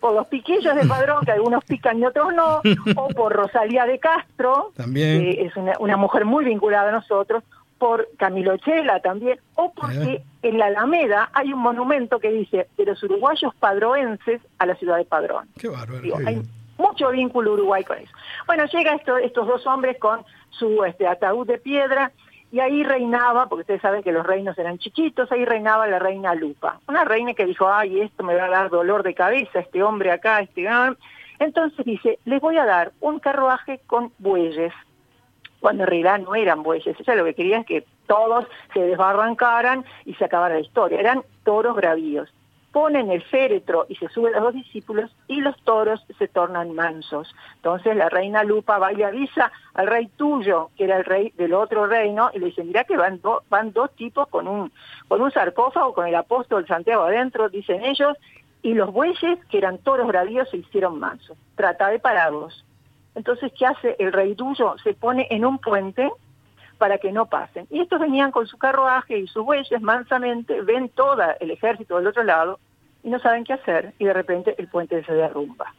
[0.00, 2.60] por los piquillos de Padrón, que algunos pican y otros no,
[2.96, 5.20] o por Rosalía de Castro, También.
[5.20, 7.44] que es una, una mujer muy vinculada a nosotros,
[7.82, 12.84] por Camilo Chela también, o porque en la Alameda hay un monumento que dice de
[12.84, 15.48] los uruguayos padroenses a la ciudad de Padrón.
[15.58, 16.00] Qué bárbaro.
[16.00, 16.48] Digo, qué hay bien.
[16.78, 18.12] mucho vínculo Uruguay con eso.
[18.46, 22.12] Bueno, llega esto, estos dos hombres con su este, ataúd de piedra
[22.52, 26.36] y ahí reinaba, porque ustedes saben que los reinos eran chiquitos, ahí reinaba la reina
[26.36, 26.78] Lupa.
[26.86, 30.12] Una reina que dijo, ay, esto me va a dar dolor de cabeza, este hombre
[30.12, 30.68] acá, este...
[30.68, 30.94] ah".
[31.40, 34.72] Entonces dice, les voy a dar un carruaje con bueyes,
[35.62, 38.44] cuando en realidad no eran bueyes, ella lo que quería es que todos
[38.74, 42.28] se desbarrancaran y se acabara la historia, eran toros bravíos.
[42.72, 47.32] Ponen el féretro y se suben los dos discípulos y los toros se tornan mansos.
[47.56, 51.52] Entonces la reina Lupa va y avisa al rey tuyo, que era el rey del
[51.52, 54.72] otro reino, y le dice, mira que van, do- van dos tipos con un,
[55.06, 58.16] con un sarcófago, con el apóstol Santiago adentro, dicen ellos,
[58.62, 61.36] y los bueyes, que eran toros bravíos, se hicieron mansos.
[61.56, 62.64] Trata de pararlos.
[63.14, 64.76] Entonces, ¿qué hace el rey tuyo?
[64.82, 66.10] Se pone en un puente
[66.78, 67.66] para que no pasen.
[67.70, 72.08] Y estos venían con su carruaje y sus bueyes mansamente, ven todo el ejército del
[72.08, 72.58] otro lado
[73.04, 75.72] y no saben qué hacer y de repente el puente se derrumba.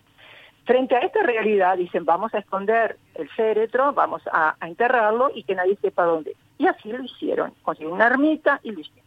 [0.65, 5.43] Frente a esta realidad dicen, vamos a esconder el féretro, vamos a, a enterrarlo y
[5.43, 6.37] que nadie sepa dónde.
[6.57, 9.03] Y así lo hicieron, consiguieron una ermita y lo hicieron.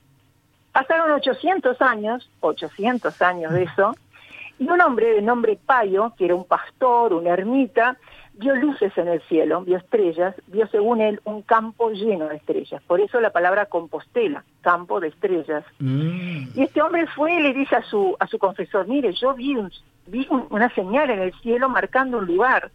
[0.72, 3.96] Pasaron 800 años, 800 años de eso,
[4.58, 7.96] y un hombre de nombre Payo, que era un pastor, una ermita,
[8.38, 12.82] vio luces en el cielo, vio estrellas, vio según él un campo lleno de estrellas.
[12.86, 15.64] Por eso la palabra Compostela, campo de estrellas.
[15.78, 16.48] Mm.
[16.54, 19.56] Y este hombre fue y le dice a su, a su confesor, mire, yo vi,
[19.56, 19.70] un-
[20.06, 22.70] vi un- una señal en el cielo marcando un lugar.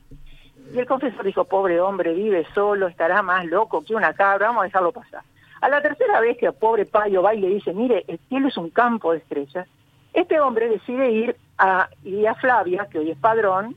[0.73, 4.61] Y el confesor dijo, pobre hombre, vive solo, estará más loco que una cabra, vamos
[4.61, 5.21] a dejarlo pasar.
[5.59, 8.47] A la tercera vez que el pobre Payo va y le dice, mire, el cielo
[8.47, 9.67] es un campo de estrellas,
[10.13, 13.75] este hombre decide ir a, ir a Flavia, que hoy es padrón,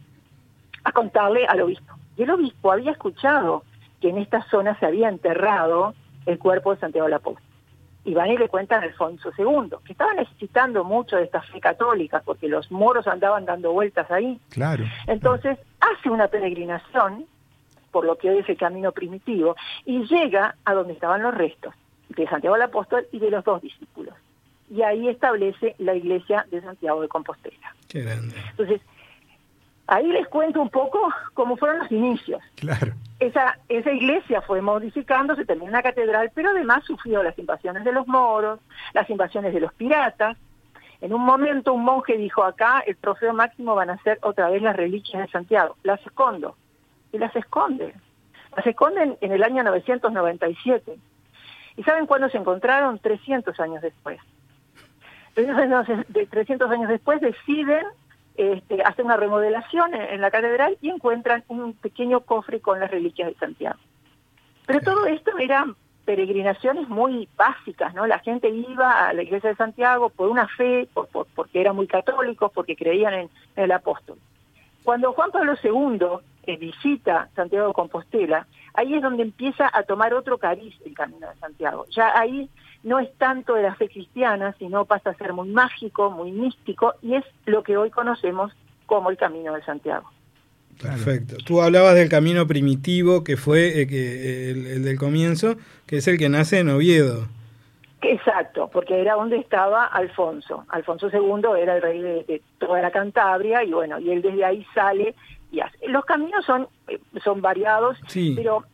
[0.84, 1.94] a contarle al obispo.
[2.16, 3.64] Y el obispo había escuchado
[4.00, 5.94] que en esta zona se había enterrado
[6.26, 7.42] el cuerpo de Santiago el Apóstol.
[8.04, 11.58] Y van y le cuentan a Alfonso II, que estaba necesitando mucho de esta fe
[11.58, 14.38] católica, porque los moros andaban dando vueltas ahí.
[14.50, 14.84] Claro.
[15.06, 17.24] Entonces hace una peregrinación,
[17.90, 19.56] por lo que hoy es el camino primitivo,
[19.86, 21.74] y llega a donde estaban los restos
[22.10, 24.14] de Santiago el Apóstol y de los dos discípulos.
[24.70, 27.74] Y ahí establece la iglesia de Santiago de Compostela.
[27.88, 28.34] Qué grande.
[28.50, 28.80] Entonces,
[29.86, 32.42] ahí les cuento un poco cómo fueron los inicios.
[32.56, 32.92] Claro.
[33.20, 37.92] Esa, esa iglesia fue modificando, se terminó una catedral, pero además sufrió las invasiones de
[37.92, 38.60] los moros,
[38.92, 40.36] las invasiones de los piratas.
[41.00, 44.62] En un momento un monje dijo acá, el trofeo máximo van a ser otra vez
[44.62, 45.76] las reliquias de Santiago.
[45.82, 46.56] Las escondo.
[47.12, 47.94] Y las esconde.
[48.56, 50.96] Las esconden en el año 997.
[51.76, 52.98] ¿Y saben cuándo se encontraron?
[52.98, 54.18] 300 años después.
[55.34, 57.84] 300 años, de 300 años después deciden
[58.36, 62.90] este, hacer una remodelación en, en la catedral y encuentran un pequeño cofre con las
[62.90, 63.78] reliquias de Santiago.
[64.66, 68.06] Pero todo esto eran peregrinaciones muy básicas, ¿no?
[68.06, 71.76] La gente iba a la iglesia de Santiago por una fe, por, por- porque eran
[71.76, 74.18] muy católicos, porque creían en, en el apóstol.
[74.84, 75.98] Cuando Juan Pablo II
[76.46, 81.26] eh, visita Santiago de Compostela, ahí es donde empieza a tomar otro cariz el camino
[81.26, 81.86] de Santiago.
[81.90, 82.50] Ya ahí
[82.84, 86.94] no es tanto de la fe cristiana, sino pasa a ser muy mágico, muy místico,
[87.02, 88.52] y es lo que hoy conocemos
[88.86, 90.08] como el camino de Santiago.
[90.80, 91.36] Perfecto.
[91.44, 95.56] Tú hablabas del camino primitivo que fue eh, que, el, el del comienzo,
[95.86, 97.26] que es el que nace en Oviedo.
[98.02, 100.64] Exacto, porque era donde estaba Alfonso.
[100.68, 104.44] Alfonso II era el rey de, de toda la Cantabria y bueno, y él desde
[104.44, 105.14] ahí sale
[105.50, 105.78] y hace.
[105.88, 108.34] Los caminos son, eh, son variados, Sí.
[108.36, 108.64] pero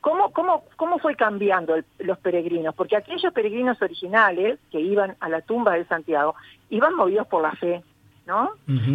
[0.00, 2.74] ¿cómo, cómo, ¿cómo fue cambiando el- los peregrinos?
[2.74, 6.34] Porque aquellos peregrinos originales que iban a la tumba de Santiago
[6.70, 7.82] iban movidos por la fe,
[8.30, 8.52] ¿no?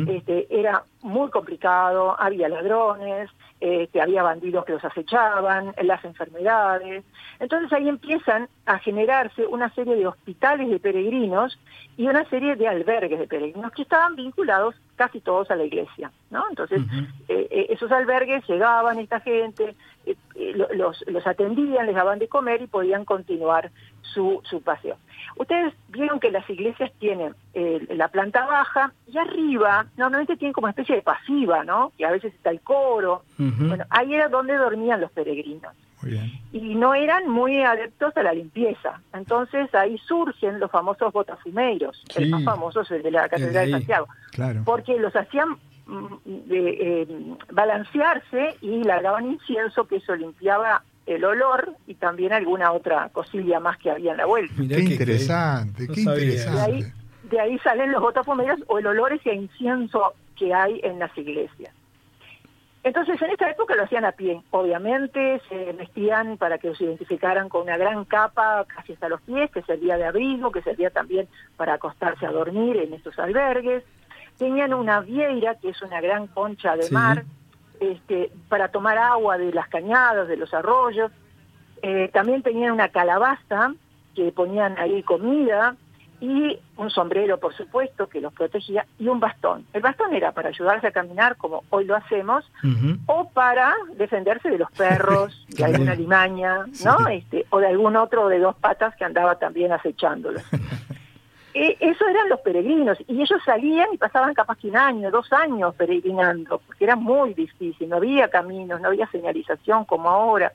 [0.10, 3.30] Este, era muy complicado, había ladrones,
[3.60, 7.04] este, había bandidos que los acechaban, las enfermedades.
[7.40, 11.60] Entonces ahí empiezan a generarse una serie de hospitales de peregrinos
[11.98, 16.12] y una serie de albergues de peregrinos que estaban vinculados casi todos a la iglesia,
[16.32, 16.44] ¿no?
[16.50, 16.82] Entonces
[17.28, 19.76] eh, eh, esos albergues llegaban esta gente,
[20.06, 23.72] eh, eh, lo- los, los atendían, les daban de comer y podían continuar
[24.14, 24.98] su, su paseo.
[25.38, 30.66] Ustedes vieron que las iglesias tienen eh, la planta baja y arriba normalmente tienen como
[30.66, 31.92] una especie de pasiva, ¿no?
[31.98, 33.24] Que a veces está el coro.
[33.38, 36.32] Bueno, ahí era donde dormían los peregrinos Muy bien.
[36.54, 39.02] y no eran muy adeptos a la limpieza.
[39.14, 42.30] Entonces ahí surgen los famosos botafumeiros, el Sí.
[42.30, 43.72] más famoso es el de la El de Catedral de.
[43.72, 44.62] Santiago, Claro.
[44.66, 46.70] porque los hacían mm, de,
[47.02, 47.08] eh,
[47.52, 53.78] balancearse y largaban incienso que eso limpiaba el olor y también alguna otra cosilla más
[53.78, 54.54] que había en la vuelta.
[54.58, 56.20] Mirá Qué que- interesante, no qué sabía.
[56.20, 56.72] De interesante.
[56.72, 56.84] ahí,
[57.30, 61.74] de ahí salen los botafumeros o el olor ese incienso que hay en las iglesias.
[62.84, 64.44] Entonces, en esta época lo hacían a pie.
[64.52, 69.50] Obviamente, se vestían para que los identificaran con una gran capa casi hasta los pies,
[69.50, 71.28] que servía de abrigo, que servía también
[71.58, 73.84] para acostarse a dormir en estos albergues.
[74.38, 76.94] Tenían una vieira, que es una gran concha de Sí.
[76.94, 77.24] mar,
[77.80, 81.12] este, para tomar agua de las cañadas, de los arroyos.
[81.82, 83.74] Eh, también tenían una calabaza
[84.16, 85.76] que ponían ahí comida
[86.22, 89.66] y un sombrero, por supuesto, que los protegía y un bastón.
[89.74, 92.50] El bastón era para ayudarse a caminar, como hoy lo hacemos,
[93.06, 96.98] o para defenderse de los perros, de alguna limaña, ¿no?
[97.06, 97.14] Sí.
[97.14, 100.44] Este, o de algún otro de dos patas que andaba también acechándolos.
[101.58, 105.32] Eh, eso eran los peregrinos, y ellos salían y pasaban capaz que un año, dos
[105.32, 110.52] años peregrinando, porque era muy difícil, no había caminos, no había señalización como ahora.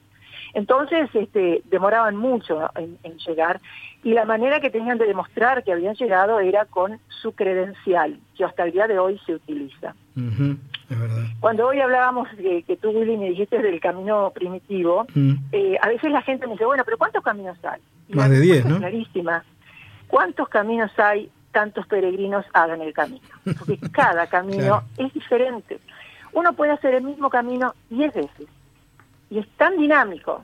[0.53, 3.61] Entonces, este, demoraban mucho en, en llegar,
[4.03, 8.45] y la manera que tenían de demostrar que habían llegado era con su credencial, que
[8.45, 9.95] hasta el día de hoy se utiliza.
[10.91, 11.25] Es verdad.
[11.41, 15.33] Cuando hoy hablábamos de que tú, Willy, me dijiste del camino primitivo, Mm.
[15.53, 17.81] eh, a veces la gente me dice, bueno, pero ¿cuántos caminos hay?
[18.09, 18.79] Y Más de 10, respuesta es ¿no?
[18.81, 19.45] clarísima.
[20.11, 21.31] ¿Cuántos caminos hay?
[21.53, 23.27] Tantos peregrinos hagan el camino.
[23.59, 24.85] Porque cada camino Claro.
[24.99, 25.79] es diferente.
[26.33, 28.49] Uno puede hacer el mismo camino 10 veces.
[29.31, 30.43] Y es tan dinámico,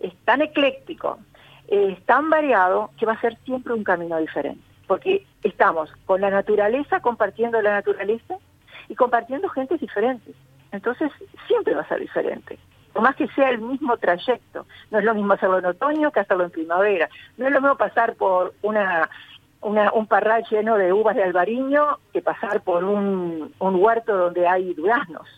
[0.00, 1.18] es tan ecléctico,
[1.68, 4.60] es tan variado que va a ser siempre un camino diferente.
[4.86, 8.36] Porque estamos con la naturaleza, compartiendo la naturaleza
[8.88, 10.34] y compartiendo gentes diferentes.
[10.72, 11.10] Entonces,
[11.46, 12.58] siempre va a ser diferente.
[12.94, 14.66] Por más que sea el mismo trayecto.
[14.90, 17.10] No es lo mismo hacerlo en otoño que hacerlo en primavera.
[17.36, 19.10] No es lo mismo pasar por una,
[19.60, 24.46] una un parral lleno de uvas de albariño que pasar por un, un huerto donde
[24.46, 25.28] hay duraznos.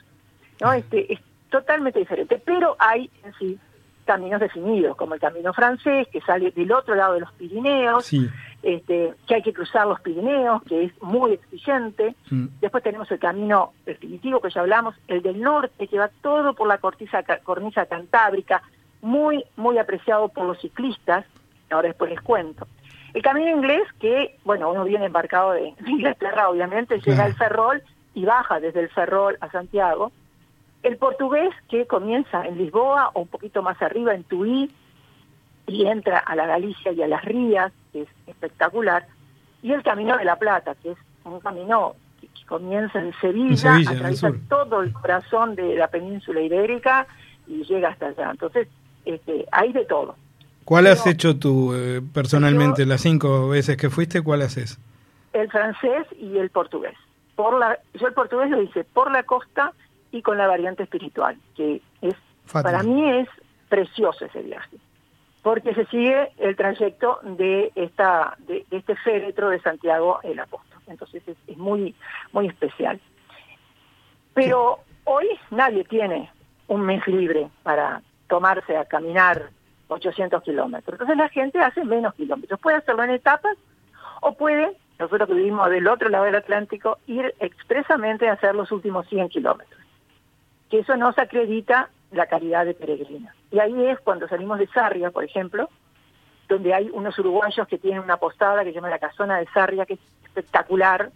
[0.60, 0.72] ¿no?
[0.72, 2.40] Este, es totalmente diferente.
[2.44, 3.58] Pero hay en sí
[4.06, 8.26] caminos definidos, como el camino francés, que sale del otro lado de los Pirineos, Sí.
[8.62, 12.14] este, que hay que cruzar los Pirineos, que es muy exigente.
[12.30, 12.46] Mm.
[12.60, 16.66] Después tenemos el camino definitivo que ya hablamos, el del norte, que va todo por
[16.68, 18.62] la cortisa, cornisa cantábrica,
[19.02, 21.26] muy, muy apreciado por los ciclistas.
[21.70, 22.66] Ahora después les cuento.
[23.12, 27.22] El camino inglés, que, bueno, uno viene embarcado de, Inglaterra, obviamente, llega Claro.
[27.24, 27.82] al Ferrol
[28.14, 30.12] y baja desde el Ferrol a Santiago.
[30.86, 34.70] El portugués, que comienza en Lisboa o un poquito más arriba en Tuí,
[35.66, 39.04] y entra a la Galicia y a las Rías, que es espectacular,
[39.62, 43.50] y el Camino de la Plata, que es un camino que, que comienza en Sevilla,
[43.50, 47.08] En Sevilla, en el atraviesa todo el corazón de la península ibérica
[47.48, 48.30] y llega hasta allá.
[48.30, 48.68] Entonces,
[49.04, 50.14] este, hay de todo.
[50.64, 54.22] ¿Cuál has hecho tú eh, personalmente Yo- las cinco veces que fuiste?
[54.22, 54.78] ¿Cuál haces?
[55.32, 56.94] El francés y el portugués.
[57.34, 59.72] Por la, yo el portugués lo hice por la costa
[60.16, 62.14] y con la variante espiritual, que es
[62.44, 62.62] Fátima.
[62.62, 63.28] para mí es
[63.68, 64.76] precioso ese viaje,
[65.42, 70.80] porque se sigue el trayecto de esta de, de este féretro de Santiago el Apóstol.
[70.86, 71.94] Entonces es, es muy
[72.32, 73.00] muy especial.
[74.34, 76.30] Pero hoy nadie tiene
[76.68, 79.50] un mes libre para tomarse a caminar
[79.88, 80.94] 800 kilómetros.
[80.94, 82.58] Entonces la gente hace menos kilómetros.
[82.60, 83.56] Puede hacerlo en etapas
[84.20, 88.72] o puede, nosotros que vivimos del otro lado del Atlántico, ir expresamente a hacer los
[88.72, 89.80] últimos 100 kilómetros.
[90.70, 93.30] Que eso nos acredita la calidad de peregrino.
[93.50, 95.68] Y ahí es cuando salimos de Sarria, por ejemplo,
[96.48, 99.86] donde hay unos uruguayos que tienen una postada que se llama la Casona de Sarria,
[99.86, 101.10] que es espectacular.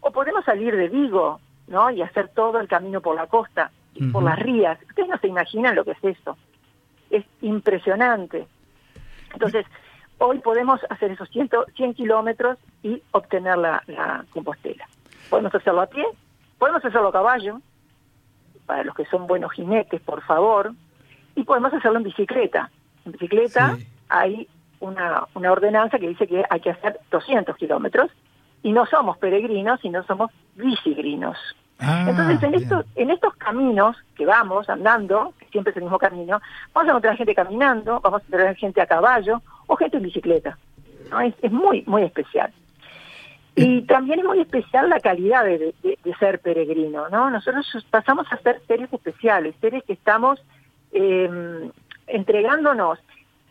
[0.00, 1.90] O podemos salir de Vigo, ¿no?
[1.90, 4.78] Y hacer todo el camino por la costa, y por las rías.
[4.88, 6.36] Ustedes no se imaginan lo que es esto.
[7.10, 8.46] Es impresionante.
[9.32, 9.66] Entonces,
[10.18, 14.86] hoy podemos hacer esos 100, 100 kilómetros y obtener la, la Compostela.
[15.30, 16.04] Podemos hacerlo a pie,
[16.58, 17.60] podemos hacerlo a caballo,
[18.66, 20.72] para los que son buenos jinetes, por favor,
[21.34, 22.70] y podemos hacerlo en bicicleta.
[23.04, 23.86] En bicicleta Sí.
[24.08, 24.48] hay
[24.80, 28.10] una, una ordenanza que dice que hay que hacer 200 kilómetros
[28.62, 31.36] y no somos peregrinos, sino somos bicigrinos.
[31.80, 35.98] Ah, Entonces, en estos, en estos caminos que vamos andando, que siempre es el mismo
[35.98, 36.40] camino,
[36.72, 40.56] vamos a encontrar gente caminando, vamos a encontrar gente a caballo o gente en bicicleta.
[41.10, 41.20] ¿no?
[41.20, 42.52] Es, es muy, muy especial.
[43.56, 45.74] Y también es muy especial la calidad de,
[46.18, 47.30] ser peregrino, ¿no?
[47.30, 50.40] Nosotros pasamos a ser seres especiales, seres que estamos
[50.92, 51.70] eh,
[52.06, 52.98] entregándonos.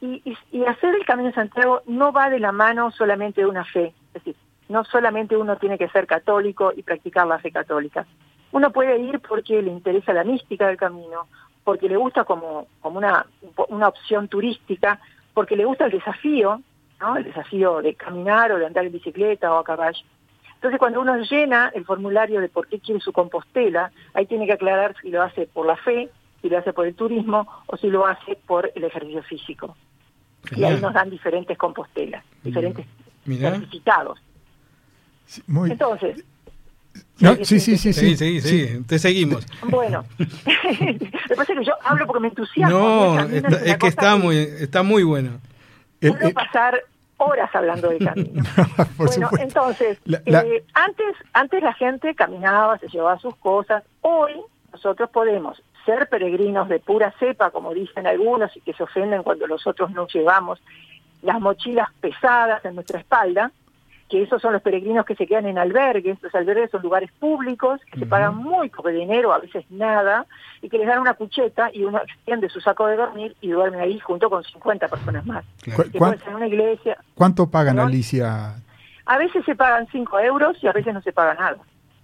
[0.01, 3.47] Y, y- y hacer el Camino de Santiago no va de la mano solamente de
[3.47, 4.35] una fe, es decir,
[4.67, 8.05] no solamente uno tiene que ser católico y practicar la fe católica.
[8.51, 11.27] Uno puede ir porque le interesa la mística del camino,
[11.63, 13.25] porque le gusta como, como una,
[13.69, 14.99] una opción turística,
[15.33, 16.61] porque le gusta el desafío,
[17.03, 17.17] ¿no?
[17.17, 19.99] el desafío de caminar o de andar en bicicleta o a caballo.
[20.55, 24.53] Entonces, cuando uno llena el formulario de por qué quiere su compostela, ahí tiene que
[24.53, 26.09] aclarar si lo hace por la fe,
[26.41, 29.75] si lo hace por el turismo o si lo hace por el ejercicio físico.
[30.55, 32.85] Y ahí nos dan diferentes compostelas, diferentes
[33.25, 33.51] Mirá.
[33.51, 34.19] certificados.
[35.25, 36.23] Sí, muy- Entonces,
[37.19, 38.15] No, sí, sí, sí, Sí, sí.
[38.15, 39.45] sí, sí, te seguimos.
[39.63, 42.77] bueno, lo que pasa es que yo hablo porque me entusiasmo.
[42.79, 45.39] No, está- es que está muy, está muy bueno.
[45.99, 46.79] Puedo el- pasar
[47.23, 48.43] horas hablando de camino.
[48.97, 49.37] por bueno, supuesto.
[49.39, 53.83] entonces, La- la- eh, antes, antes la gente caminaba, se llevaba sus cosas.
[54.01, 54.33] Hoy
[54.71, 59.47] nosotros podemos ser peregrinos de pura cepa, como dicen algunos, y que se ofenden cuando
[59.47, 60.61] nosotros no llevamos
[61.21, 63.51] las mochilas pesadas en nuestra espalda,
[64.09, 66.21] que esos son los peregrinos que se quedan en albergues.
[66.21, 70.25] Los albergues son lugares públicos que se pagan muy poco dinero, a veces nada,
[70.61, 73.79] y que les dan una cucheta y uno extiende su saco de dormir y duerme
[73.79, 75.43] ahí junto con 50 personas más.
[75.61, 75.83] Claro.
[75.83, 77.79] ¿Cu- Que cuán- puede ser en una iglesia, ¿Cuánto pagan.
[77.79, 78.55] Alicia?
[79.05, 81.57] a veces se pagan 5 euros y a veces no se paga nada.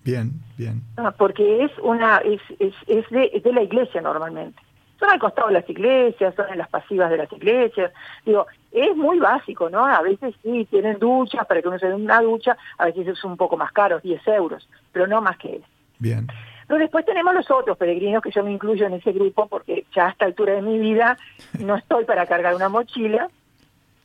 [0.04, 0.82] Bien, bien.
[1.18, 4.60] Porque es una es, es, es, de, es de la iglesia normalmente.
[5.00, 7.91] Son al costado de las iglesias, son en las pasivas de las iglesias.
[8.26, 9.86] Digo, es muy básico, ¿no?
[9.86, 13.24] A veces sí, tienen duchas para que uno se dé una ducha, a veces es
[13.24, 15.66] un poco más caro, 10 euros, pero no más que eso.
[16.00, 16.28] Bien.
[16.68, 20.08] Pero después tenemos los otros peregrinos que yo me incluyo en ese grupo porque ya
[20.08, 21.18] a esta altura de mi vida
[21.60, 23.30] no estoy para cargar una mochila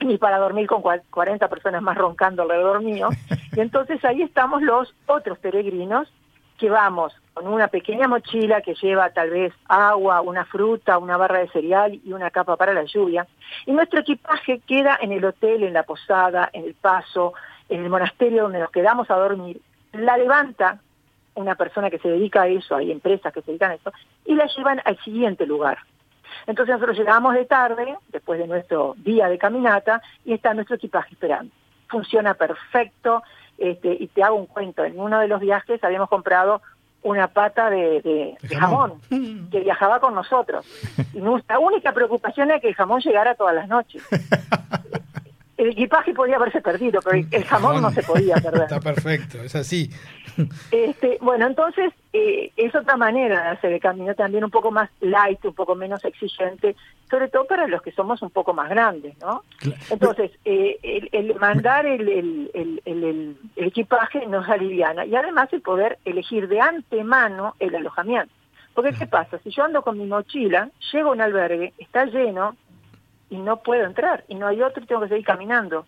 [0.00, 3.08] ni para dormir con cua- 40 personas más roncando alrededor mío.
[3.56, 6.08] Y entonces ahí estamos los otros peregrinos
[6.58, 11.40] que vamos con una pequeña mochila que lleva tal vez agua, una fruta, una barra
[11.40, 13.26] de cereal y una capa para la lluvia.
[13.66, 17.34] Y nuestro equipaje queda en el hotel, en la posada, en el paso,
[17.68, 19.60] en el monasterio donde nos quedamos a dormir.
[19.92, 20.78] La levanta
[21.34, 23.92] una persona que se dedica a eso, hay empresas que se dedican a eso,
[24.24, 25.78] y la llevan al siguiente lugar.
[26.46, 31.14] Entonces nosotros llegamos de tarde, después de nuestro día de caminata, y está nuestro equipaje
[31.14, 31.52] esperando.
[31.88, 33.22] Funciona perfecto,
[33.58, 36.60] este, y te hago un cuento, en uno de los viajes habíamos comprado
[37.02, 38.94] una pata de, de- de jamón
[39.50, 40.64] que viajaba con nosotros.
[41.12, 44.02] Y nuestra única preocupación era que el jamón llegara todas las noches.
[45.56, 48.62] El equipaje podía haberse perdido, pero el- el jamón no se podía perder.
[48.62, 49.88] Está perfecto, es así.
[50.70, 54.90] Este, bueno, entonces eh, es otra manera de hacer el camino, también un poco más
[55.00, 56.74] light, un poco menos exigente,
[57.10, 59.42] sobre todo para los que somos un poco más grandes, ¿no?
[59.90, 65.14] Entonces, eh, el, el mandar el, el- el- el- el- el equipaje nos aliviana y
[65.14, 68.32] además el poder elegir de antemano el alojamiento.
[68.74, 69.38] Porque, ¿qué pasa?
[69.44, 72.56] Si yo ando con mi mochila, llego a un albergue, está lleno
[73.30, 75.86] y no puedo entrar y no hay otro y tengo que seguir caminando.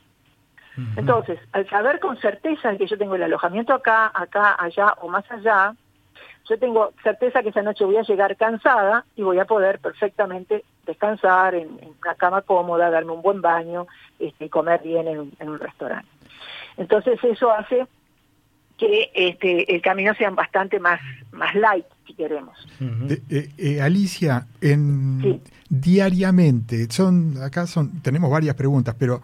[0.97, 5.25] Entonces, al saber con certeza que yo tengo el alojamiento acá, acá, allá o más
[5.31, 5.75] allá,
[6.49, 10.65] yo tengo certeza que esa noche voy a llegar cansada y voy a poder perfectamente
[10.85, 13.87] descansar en, en una cama cómoda, darme un buen baño
[14.19, 16.09] este, y comer bien en, en un restaurante.
[16.77, 17.87] Entonces eso hace
[18.79, 21.01] que este, el camino sea bastante más,
[21.33, 22.57] más light, si queremos.
[22.79, 29.23] De- eh, eh, Alicia, en, diariamente, son, acá son, tenemos varias preguntas, pero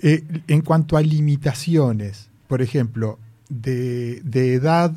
[0.00, 3.18] eh, en cuanto a limitaciones, por ejemplo,
[3.50, 4.92] de, de edad,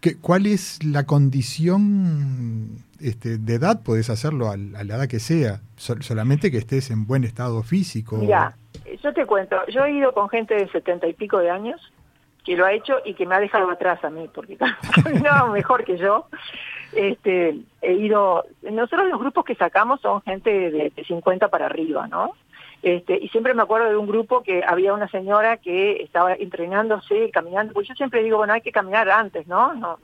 [0.00, 3.82] ¿qué- ¿cuál es la condición este, de edad?
[3.82, 7.62] Puedes hacerlo al- a, la edad que sea, sol- solamente que estés en buen estado
[7.62, 8.16] físico.
[8.18, 8.56] Mira,
[9.02, 11.80] yo te cuento, yo he ido con gente de setenta y pico de años
[12.48, 14.56] que lo ha hecho y que me ha dejado atrás a mí, porque
[15.04, 16.26] caminaba mejor que yo.
[16.94, 22.08] Este, he ido, nosotros los grupos que sacamos son gente de, de 50 para arriba,
[22.08, 22.32] ¿no?
[22.82, 27.30] Este, y siempre me acuerdo de un grupo que había una señora que estaba entrenándose,
[27.30, 29.74] caminando, pues yo siempre digo, bueno, hay que caminar antes, ¿no?
[29.74, 29.98] No,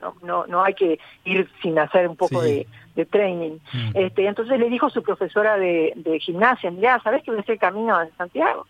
[0.00, 2.48] no, no, no hay que ir sin hacer un poco Sí.
[2.48, 2.66] de,
[2.96, 3.58] de training.
[3.94, 7.54] Este, entonces le dijo su profesora de, de gimnasia, mira, ¿sabes que voy a hacer
[7.54, 8.66] el camino de Santiago?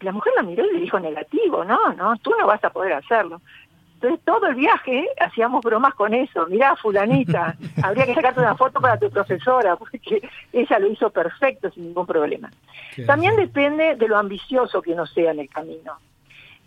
[0.00, 2.70] Y la mujer la miró y le dijo negativo, no, no, tú no vas a
[2.70, 3.40] poder hacerlo.
[3.94, 8.80] Entonces todo el viaje hacíamos bromas con eso, mirá fulanita, habría que sacarte una foto
[8.80, 10.00] para tu profesora, porque
[10.52, 12.48] ella lo hizo perfecto sin ningún problema.
[13.06, 15.94] También depende de lo ambicioso que uno sea en el camino.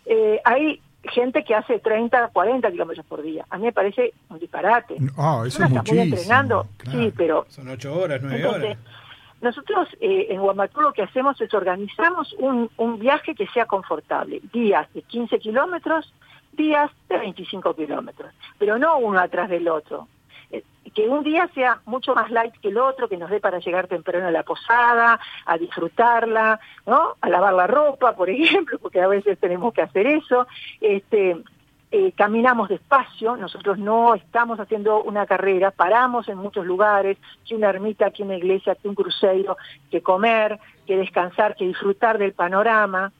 [0.04, 3.44] Eh, hay gente que hace 30, 40 kilómetros por día.
[3.50, 4.96] A mí me parece un disparate.
[5.16, 6.02] Ah, eso Uno es está muy muchísimo.
[6.02, 8.78] entrenando, sí, pero Son ocho horas, nueve entonces, horas.
[9.42, 14.40] Nosotros eh, en Guamatú lo que hacemos es organizamos un, un viaje que sea confortable.
[14.52, 16.14] Días de 15 kilómetros,
[16.52, 20.06] días de 25 kilómetros, pero no uno atrás del otro.
[20.50, 20.62] Eh,
[20.94, 23.88] Que un día sea mucho más light que el otro, que nos dé para llegar
[23.88, 27.16] temprano a la posada, a disfrutarla, ¿no?
[27.20, 30.46] A lavar la ropa, por ejemplo, porque a veces tenemos que hacer eso.
[30.80, 31.36] Este,
[31.94, 37.68] eh, caminamos despacio, nosotros no estamos haciendo una carrera, paramos en muchos lugares, que una
[37.68, 39.58] ermita, que una iglesia, que un crucero,
[39.90, 43.12] que comer, que descansar, que disfrutar del panorama.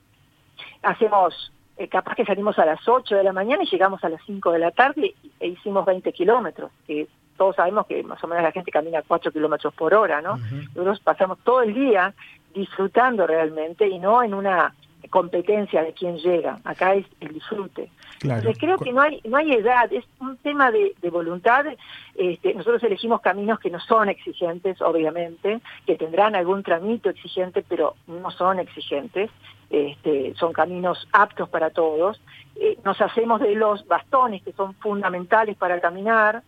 [0.83, 4.23] Hacemos, eh, capaz que salimos a las 8 de la mañana y llegamos a las
[4.25, 8.43] 5 de la tarde e hicimos 20 kilómetros, que todos sabemos que más o menos
[8.43, 10.39] la gente camina 4 kilómetros por hora, ¿no?
[10.75, 12.15] Nosotros pasamos todo el día
[12.55, 14.75] disfrutando realmente y no en una
[15.11, 16.59] competencia de quién llega.
[16.65, 17.91] Acá es el disfrute.
[18.23, 18.39] Claro.
[18.39, 21.67] Entonces creo que no hay no hay edad, es un tema de, de voluntad.
[22.15, 27.97] Este, nosotros elegimos caminos que no son exigentes, obviamente, que tendrán algún tramito exigente, pero
[28.07, 29.29] no son exigentes.
[29.71, 32.21] Este, son caminos aptos para todos.
[32.55, 36.45] Eh, nos hacemos de los bastones que son fundamentales para caminar,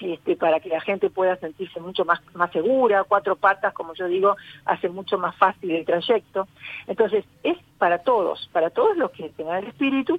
[0.00, 3.04] este, para que la gente pueda sentirse mucho más, más segura.
[3.04, 6.48] Cuatro patas, como yo digo, hace mucho más fácil el trayecto.
[6.86, 10.18] Entonces, es para todos, para todos los que tengan el espíritu,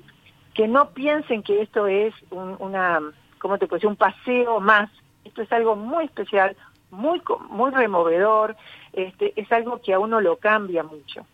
[0.54, 3.00] que no piensen que esto es un, una,
[3.40, 3.90] ¿cómo te puedo decir?
[3.90, 4.90] Un paseo más.
[5.26, 6.56] Esto es algo muy especial,
[6.92, 8.56] muy, muy removedor,
[8.92, 11.26] este, es algo que a uno lo cambia mucho.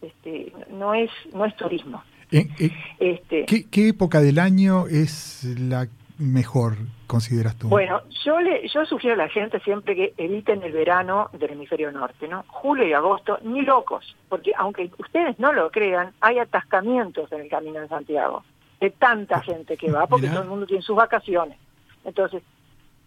[0.00, 2.02] Este, no es, no es turismo.
[2.30, 5.86] ¿En- en- Este, ¿qué, qué época del año es la
[6.18, 7.68] mejor, consideras tú?
[7.68, 11.92] Bueno, yo le, yo sugiero a la gente siempre que eviten el verano del hemisferio
[11.92, 12.44] norte, ¿no?
[12.48, 17.48] Julio y agosto, ni locos, porque aunque ustedes no lo crean, hay atascamientos en el
[17.48, 18.44] Camino de Santiago,
[18.82, 20.32] de tanta gente que va, porque Mirá.
[20.34, 21.56] todo el mundo tiene sus vacaciones.
[22.04, 22.42] Entonces,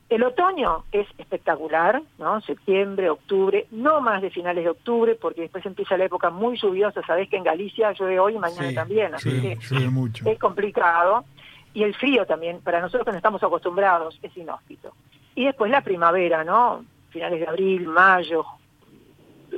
[0.07, 2.39] el otoño es espectacular, ¿no?
[2.41, 7.01] Septiembre, octubre, no más de finales de octubre, porque después empieza la época muy lluviosa,
[7.05, 10.29] sabés que en Galicia llueve hoy y mañana Sí, también, así sí, que mucho.
[10.29, 11.25] es complicado.
[11.73, 14.93] Y el frío también, para nosotros que no estamos acostumbrados, es inhóspito.
[15.35, 16.85] Y después la primavera, ¿no?
[17.09, 18.45] Finales de abril, mayo,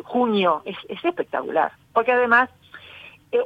[0.03, 1.71] junio, es, es espectacular.
[1.93, 2.49] Porque además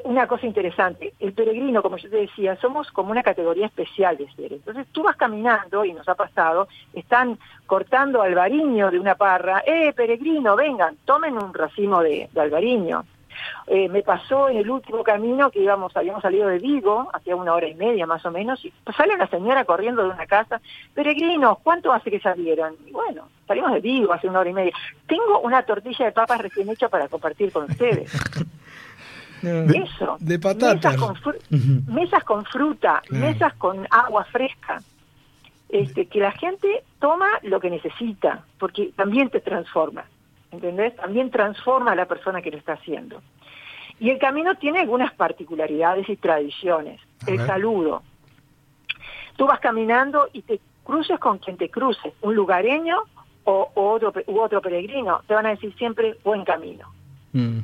[0.04, 4.32] una cosa interesante, el peregrino, como yo te decía, somos como una categoría especial de
[4.34, 4.60] seres.
[4.60, 9.94] Entonces tú vas caminando, y nos ha pasado, están cortando albariño de una parra, ¡eh,
[9.94, 13.06] peregrino, vengan, tomen un racimo de, de albariño!
[13.68, 17.54] Eh, me pasó en el último camino que íbamos, habíamos salido de Vigo, hacía una
[17.54, 20.62] hora y media más o menos, y sale una señora corriendo de una casa,
[20.94, 22.76] peregrinos, ¿cuánto hace que salieron?
[22.86, 24.74] Y bueno, salimos de Vigo hace una hora y media.
[25.08, 28.12] Tengo una tortilla de papas recién hecha para compartir con ustedes.
[29.42, 30.18] Eso.
[30.20, 30.94] De patatas.
[30.94, 33.26] Mesas con, fru- mesas con fruta, Claro.
[33.26, 34.82] mesas con agua fresca.
[35.70, 40.04] Este, que la gente toma lo que necesita, porque también te transforma,
[40.52, 40.94] ¿entendés?
[40.98, 43.22] También transforma a la persona que lo está haciendo.
[43.98, 47.00] Y el camino tiene algunas particularidades y tradiciones.
[47.26, 47.48] A el ver.
[47.48, 48.04] saludo.
[49.38, 52.98] Tú vas caminando y te cruces con quien te cruce, un lugareño
[53.46, 55.22] o, o otro, u otro peregrino.
[55.26, 56.92] Te van a decir siempre buen camino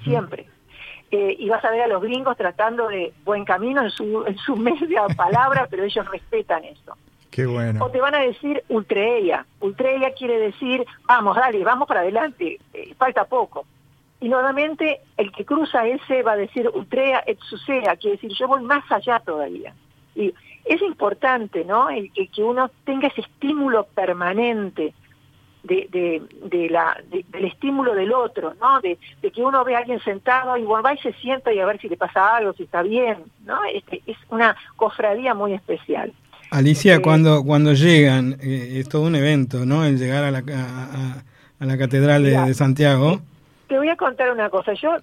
[0.06, 0.48] siempre.
[1.10, 4.38] Eh, y vas a ver a los gringos tratando de buen camino en su, en
[4.38, 6.98] su media palabra, pero ellos respetan eso.
[7.32, 7.86] Qué bueno.
[7.86, 9.46] O te van a decir ultreia.
[9.62, 13.66] Ultreia quiere decir, vamos, dale, vamos para adelante, eh, falta poco.
[14.20, 18.48] Y normalmente el que cruza ese va a decir ultrea et sucea, quiere decir yo
[18.48, 19.74] voy más allá todavía.
[20.16, 20.34] Y
[20.66, 21.90] es importante, ¿no?
[21.90, 24.94] El, que- que uno tenga ese estímulo permanente
[25.68, 28.80] de, de, de la, de- del estímulo del otro, ¿no?
[28.82, 28.98] De,
[29.32, 31.80] que uno ve a alguien sentado y bueno, va y se sienta y a ver
[31.80, 33.60] si le pasa algo, si está bien, ¿no?
[33.74, 36.12] Este, es una cofradía muy especial.
[36.50, 39.84] Alicia, cuando, cuando llegan, eh, es todo un evento, ¿no?
[39.84, 43.20] El llegar a la, a, la Catedral de, Santiago.
[43.68, 44.72] Te voy a contar una cosa.
[44.74, 44.96] Yo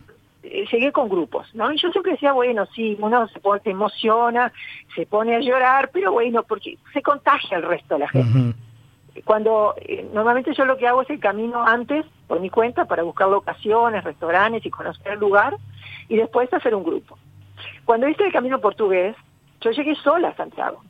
[0.42, 1.70] eh, llegué con grupos, ¿no?
[1.70, 4.52] Y yo siempre decía, bueno, sí, uno se, pone, se emociona,
[4.96, 8.58] se pone a llorar, pero bueno, porque se contagia el resto de la gente.
[9.22, 13.02] Cuando eh, normalmente yo lo que hago es el camino antes, por mi cuenta, para
[13.04, 15.56] buscar locaciones, restaurantes y conocer el lugar,
[16.08, 17.16] y después hacer un grupo.
[17.84, 19.14] Cuando hice el camino portugués,
[19.60, 20.82] yo llegué sola a Santiago.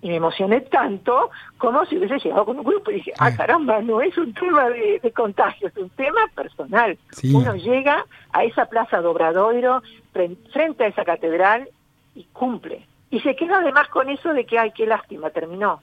[0.00, 2.90] Y me emocioné tanto como si hubiese llegado con un grupo.
[2.92, 6.96] Y dije, ah, caramba, no es un tema de, de contagio, es un tema personal.
[7.10, 7.34] Sí.
[7.34, 9.82] Uno llega a esa plaza de Obradoiro,
[10.14, 11.68] fren- frente a esa catedral,
[12.14, 12.86] y cumple.
[13.10, 15.80] Y se queda además con eso de que, ay, qué lástima, terminó.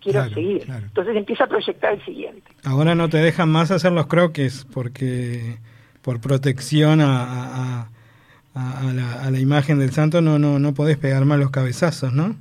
[0.00, 0.64] Quiero Claro, seguir.
[0.64, 0.84] claro.
[0.86, 2.42] Entonces empieza a proyectar el siguiente.
[2.64, 5.58] Ahora no te dejan más hacer los croques porque
[6.02, 7.88] por protección a, a-
[8.54, 8.80] a-
[9.24, 12.34] a la, imagen del santo no, no, no podés pegar más los cabezazos, ¿no?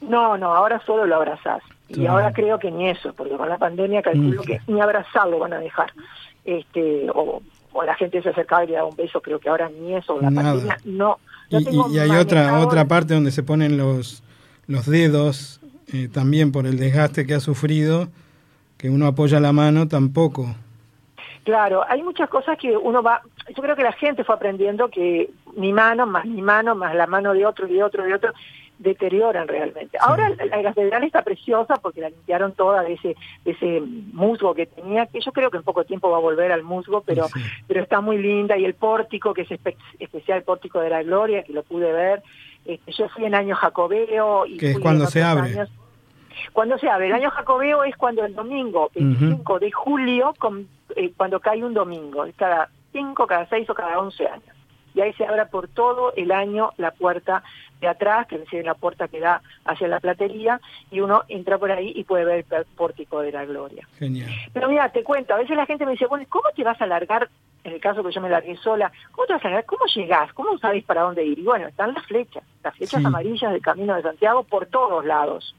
[0.00, 1.62] No, no, ahora solo lo abrazás.
[1.88, 4.46] Y ahora creo que ni eso, porque con la pandemia calculo Mm.
[4.46, 5.92] que ni abrazarlo van a dejar.
[6.44, 7.42] Este, o,
[7.72, 10.20] o la gente se acercaba y le daba un beso, creo que ahora ni eso,
[10.20, 10.50] la Nada.
[10.52, 11.18] pandemia no.
[11.50, 14.22] no Y, tengo y- y hay otra otra parte donde se ponen los,
[14.66, 15.59] los dedos,
[15.92, 18.08] eh, también por el desgaste que ha sufrido,
[18.78, 20.54] que uno apoya la mano tampoco.
[21.44, 23.22] Claro, hay muchas cosas que uno va,
[23.56, 27.06] yo creo que la gente fue aprendiendo que mi mano, más mi mano, más la
[27.06, 28.32] mano de otro y de otro y de otro,
[28.78, 29.98] deterioran realmente.
[30.00, 34.54] Ahora la, la catedral está preciosa porque la limpiaron toda de ese, de ese musgo
[34.54, 37.26] que tenía, que yo creo que en poco tiempo va a volver al musgo, pero,
[37.28, 37.40] Sí.
[37.68, 41.02] pero está muy linda, y el pórtico, que es espe- especial, el pórtico de la
[41.02, 42.22] gloria, que lo pude ver.
[42.64, 44.46] Este, yo fui en año jacobeo.
[44.46, 45.50] Y Que es cuando se abre.
[45.52, 45.70] años.
[46.52, 51.12] Cuando se abre, el año jacobeo es cuando el domingo, 25 de julio, con- eh,
[51.16, 54.56] cuando cae un domingo, es cada 5, cada 6 o cada 11 años.
[54.94, 57.44] Y ahí se abre por todo el año la puerta
[57.80, 60.60] de atrás, que es la puerta que da hacia la platería,
[60.90, 63.86] y uno entra por ahí y puede ver el pórtico de la gloria.
[63.98, 64.28] Genial.
[64.52, 66.86] Pero mira, te cuento, a veces la gente me dice, bueno, ¿cómo te vas a
[66.86, 67.28] largar?
[67.62, 69.64] En el caso que yo me largué sola, ¿cómo te vas a largar?
[69.66, 70.32] ¿Cómo llegás?
[70.32, 71.38] ¿Cómo sabes para dónde ir?
[71.38, 73.06] Y bueno, están las flechas, las flechas Sí.
[73.06, 75.54] amarillas del Camino de Santiago por todos lados.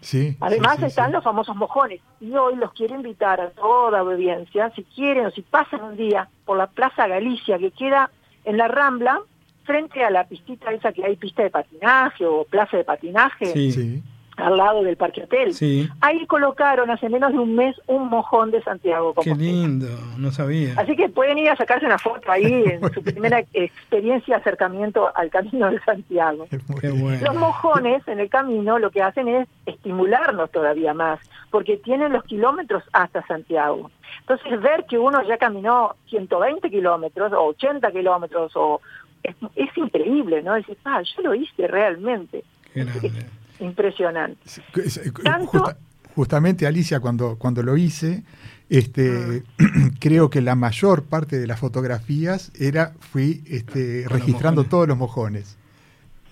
[0.00, 0.36] Sí.
[0.40, 1.12] Además sí, sí, están sí.
[1.14, 2.00] los famosos mojones.
[2.20, 6.28] Y hoy los quiero invitar a toda audiencia, si quieren o si pasan un día
[6.44, 8.10] por la Plaza Galicia, que queda
[8.44, 9.20] en la Rambla,
[9.64, 13.72] frente a la pistita esa que hay pista de patinaje o plaza de patinaje, Sí.
[13.72, 14.02] Sí.
[14.36, 15.54] Al lado del Parque Hotel.
[15.54, 15.88] Sí.
[16.00, 19.14] Ahí colocaron hace menos de un mes un mojón de Santiago.
[19.22, 19.86] Qué lindo,
[20.18, 20.74] no sabía.
[20.76, 25.10] Así que pueden ir a sacarse una foto ahí en su primera experiencia de acercamiento
[25.14, 26.46] al Camino de Santiago.
[26.80, 27.24] Qué bueno.
[27.24, 31.18] Los mojones en el camino lo que hacen es estimularnos todavía más,
[31.50, 33.90] porque tienen los kilómetros hasta Santiago.
[34.20, 38.80] Entonces, ver que uno ya caminó 120 kilómetros o 80 kilómetros, o
[39.22, 40.54] es, es increíble, ¿no?
[40.54, 42.44] Decir, ah, yo lo hice realmente.
[42.72, 43.26] Qué grande.
[43.60, 44.38] Impresionante.
[44.76, 45.76] Eh, Tanto- justa-
[46.14, 48.22] justamente Alicia cuando, cuando lo hice
[48.68, 49.42] este
[50.00, 54.96] creo que la mayor parte de las fotografías era fui este, los registrando todos los
[54.96, 55.56] mojones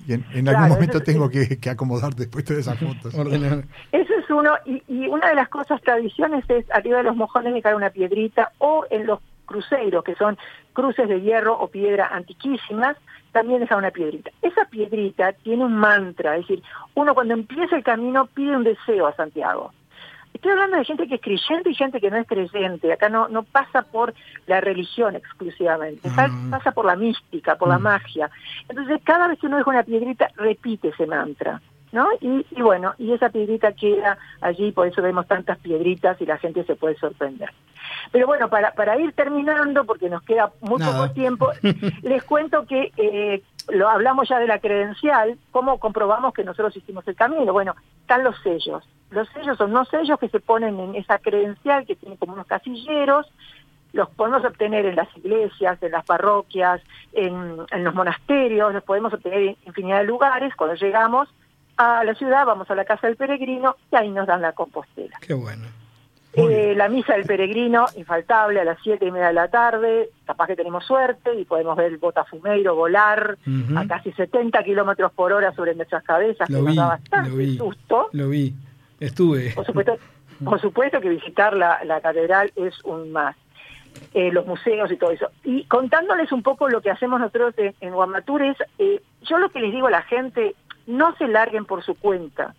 [0.07, 3.15] y en, en Claro, algún momento eso- tengo que, que acomodar después todas esas fotos.
[3.93, 7.55] Eso es uno, y, y una de las cosas tradiciones es arriba de los mojones
[7.55, 10.37] dejar una piedrita o en los cruceros, que son
[10.73, 12.97] cruces de hierro o piedra antiquísimas,
[13.35, 14.31] también deja una piedrita.
[14.41, 16.63] Esa piedrita tiene un mantra, es decir,
[16.95, 19.73] uno cuando empieza el camino pide un deseo a Santiago.
[20.33, 22.93] Estoy hablando de gente que es creyente y gente que no es creyente.
[22.93, 24.15] Acá no, no pasa por
[24.47, 26.51] la religión exclusivamente, Mm.
[26.51, 27.83] pasa por la mística, por la Mm.
[27.83, 28.31] magia.
[28.69, 31.61] Entonces, cada vez que uno deja una piedrita, repite ese mantra.
[31.95, 32.09] ¿No?
[32.21, 36.39] Y, y bueno, y esa piedrita queda allí, por eso vemos tantas piedritas y la
[36.39, 37.51] gente se puede sorprender.
[38.11, 40.93] Pero bueno, para, para ir terminando, porque nos queda muy Nada.
[40.93, 41.53] poco tiempo,
[42.03, 47.07] les cuento que eh, lo hablamos ya de la credencial, cómo comprobamos que nosotros hicimos
[47.07, 47.53] el camino.
[47.53, 48.83] Bueno, están los sellos.
[49.11, 52.49] Los sellos son unos sellos que se ponen en esa credencial que tiene como unos
[52.49, 53.33] casilleros,
[53.93, 56.81] los podemos obtener en las iglesias, en las parroquias,
[57.13, 60.57] en, en los monasterios, los podemos obtener en infinidad de lugares.
[60.57, 61.29] Cuando llegamos
[61.77, 65.17] a la ciudad, vamos a la casa del peregrino y ahí nos dan la compostela.
[65.21, 65.65] Qué bueno.
[66.37, 70.49] Eh, la misa del peregrino, infaltable, a las siete y media de la tarde, capaz
[70.49, 73.39] que tenemos suerte y podemos ver el botafumeiro volar
[73.77, 76.89] a casi 70 kilómetros por hora sobre nuestras cabezas, Lo que nos vi, da lo
[76.89, 77.57] bastante vi.
[77.57, 78.09] susto.
[78.13, 78.53] Lo vi.
[78.99, 79.53] Estuve.
[79.55, 79.97] Por supuesto,
[80.45, 83.37] por supuesto que visitar la, la catedral es un más.
[84.13, 85.29] Eh, los museos y todo eso.
[85.45, 89.51] Y contándoles un poco lo que hacemos nosotros en, en Guamatur es, eh, yo lo
[89.51, 90.57] que les digo a la gente,
[90.87, 92.55] no se larguen por su cuenta.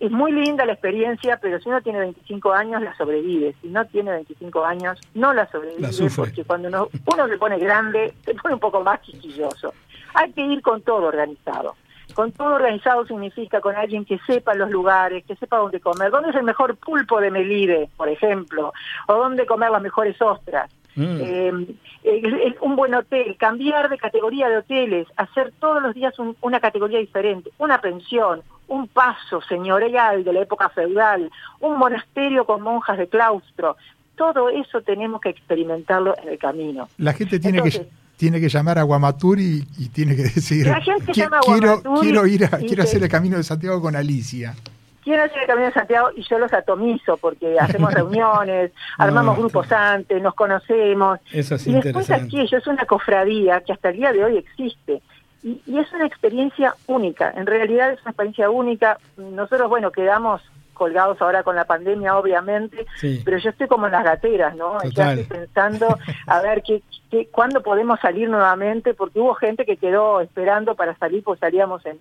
[0.00, 3.54] Es muy linda la experiencia, pero si uno tiene 25 años la sobrevive.
[3.62, 6.24] Si no tiene 25 años, no la sobrevive, La sufre.
[6.24, 9.72] porque cuando uno, uno se pone grande, se pone un poco más quisquilloso.
[10.14, 11.74] Hay que ir con todo organizado.
[12.14, 16.30] Con todo organizado significa con alguien que sepa los lugares, que sepa dónde comer, dónde
[16.30, 18.72] es el mejor pulpo de Melide, por ejemplo,
[19.08, 20.70] o dónde comer las mejores ostras.
[20.96, 21.16] Mm.
[21.20, 21.66] Eh,
[22.04, 26.60] el- un buen hotel, cambiar de categoría de hoteles, hacer todos los días un- una
[26.60, 32.96] categoría diferente, una pensión, un paso señorial de la época feudal, un monasterio con monjas
[32.96, 33.76] de claustro,
[34.16, 36.88] todo eso tenemos que experimentarlo en el camino.
[36.98, 37.86] La gente tiene que
[38.16, 41.40] tiene que llamar a Guamatur y, y tiene que decir La gente "Qui- llama a
[42.00, 44.54] quiero ir a, quiero hacer el camino de Santiago con Alicia.
[45.02, 49.42] Quiero hacer el Camino de Santiago y yo los atomizo porque hacemos reuniones, armamos No,
[49.42, 51.18] grupos antes, nos conocemos.
[51.30, 55.02] Eso es y después ellos es una cofradía que hasta el día de hoy existe.
[55.42, 58.96] Y, y es una experiencia única, en realidad es una experiencia única.
[59.18, 60.40] Nosotros, bueno, quedamos
[60.74, 63.22] colgados ahora con la pandemia, obviamente, Sí.
[63.24, 64.78] pero yo estoy como en las gateras, ¿no?
[64.94, 69.76] Ya estoy pensando a ver qué, qué, cuándo podemos salir nuevamente, porque hubo gente que
[69.76, 71.98] quedó esperando para salir, pues salíamos en,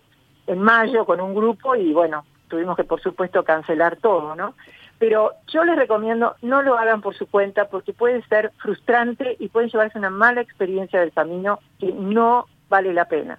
[0.47, 4.55] en mayo con un grupo y bueno, tuvimos que por supuesto cancelar todo, ¿no?
[4.99, 9.49] Pero yo les recomiendo no lo hagan por su cuenta porque puede ser frustrante y
[9.49, 13.37] pueden llevarse una mala experiencia del camino que no vale la pena.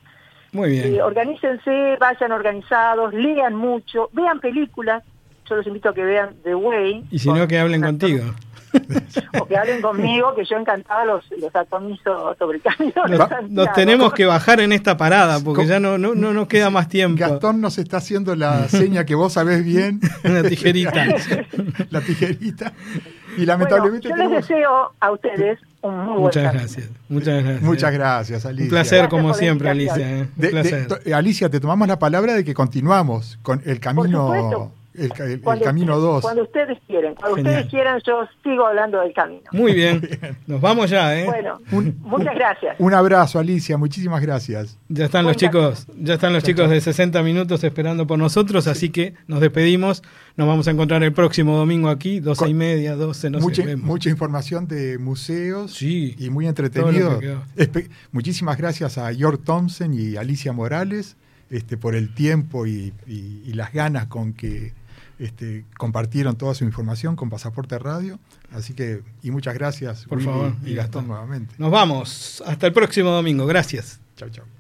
[0.53, 0.95] Muy bien.
[0.95, 5.03] Eh, organícense, vayan organizados, lean mucho, vean películas.
[5.49, 7.05] Yo los invito a que vean The Way.
[7.11, 8.25] Y si no, que hablen contigo.
[9.41, 12.93] O que hablen conmigo, que yo encantada los, los atomizo sobre el camino
[13.49, 15.69] Nos, tenemos que bajar en esta parada porque ¿Cómo?
[15.69, 17.21] ya no, no, no nos queda más tiempo.
[17.21, 21.05] Gastón nos está haciendo la seña que vos sabés bien, Una tijerita.
[21.91, 22.73] la tijerita.
[23.37, 26.61] Y Bueno, lamentablemente yo les deseo a ustedes un muy buen Muchas camino.
[26.63, 26.91] gracias.
[27.09, 27.63] Muchas gracias.
[27.63, 28.65] Muchas gracias, Alicia.
[28.65, 29.71] Un placer Gracias como la siempre.
[29.71, 30.11] Alicia.
[30.11, 30.21] ¿eh?
[30.23, 30.87] Un De- de- placer.
[30.89, 34.73] to- Alicia, te tomamos la palabra de que continuamos con el camino, supuesto.
[34.95, 36.23] El, camino ustedes- 2.
[36.23, 37.55] Cuando ustedes quieren, cuando Genial.
[37.55, 39.43] ustedes quieran, yo sigo hablando del camino.
[39.53, 40.01] Muy bien.
[40.47, 41.25] Nos vamos ya, ¿eh?
[41.27, 42.77] Bueno, Un- muchas gracias.
[42.79, 44.79] Un abrazo, Alicia, muchísimas gracias.
[44.89, 48.91] Ya están los chicos, ya están los chicos de 60 minutos esperando por nosotros, así
[48.91, 50.03] que nos despedimos.
[50.37, 53.69] Nos vamos a encontrar el próximo domingo aquí, 12 y media, 12, no mucha, sé.
[53.69, 53.87] vemos.
[53.87, 57.21] mucha información de museos Sí, y muy entretenido.
[57.21, 57.37] que
[58.13, 61.17] muchísimas gracias a York Thompson y Alicia Morales
[61.51, 64.73] este, por el tiempo y, y- y las ganas con que
[65.19, 68.19] este, compartieron toda su información con Pasaporte Radio.
[68.53, 71.07] Así que, y muchas gracias, Por Willy favor, y Gastón Gastón.
[71.09, 71.55] nuevamente.
[71.59, 72.43] Nos vamos.
[72.47, 73.47] Hasta el próximo domingo.
[73.47, 74.01] Gracias.
[74.17, 74.54] Chau, chau.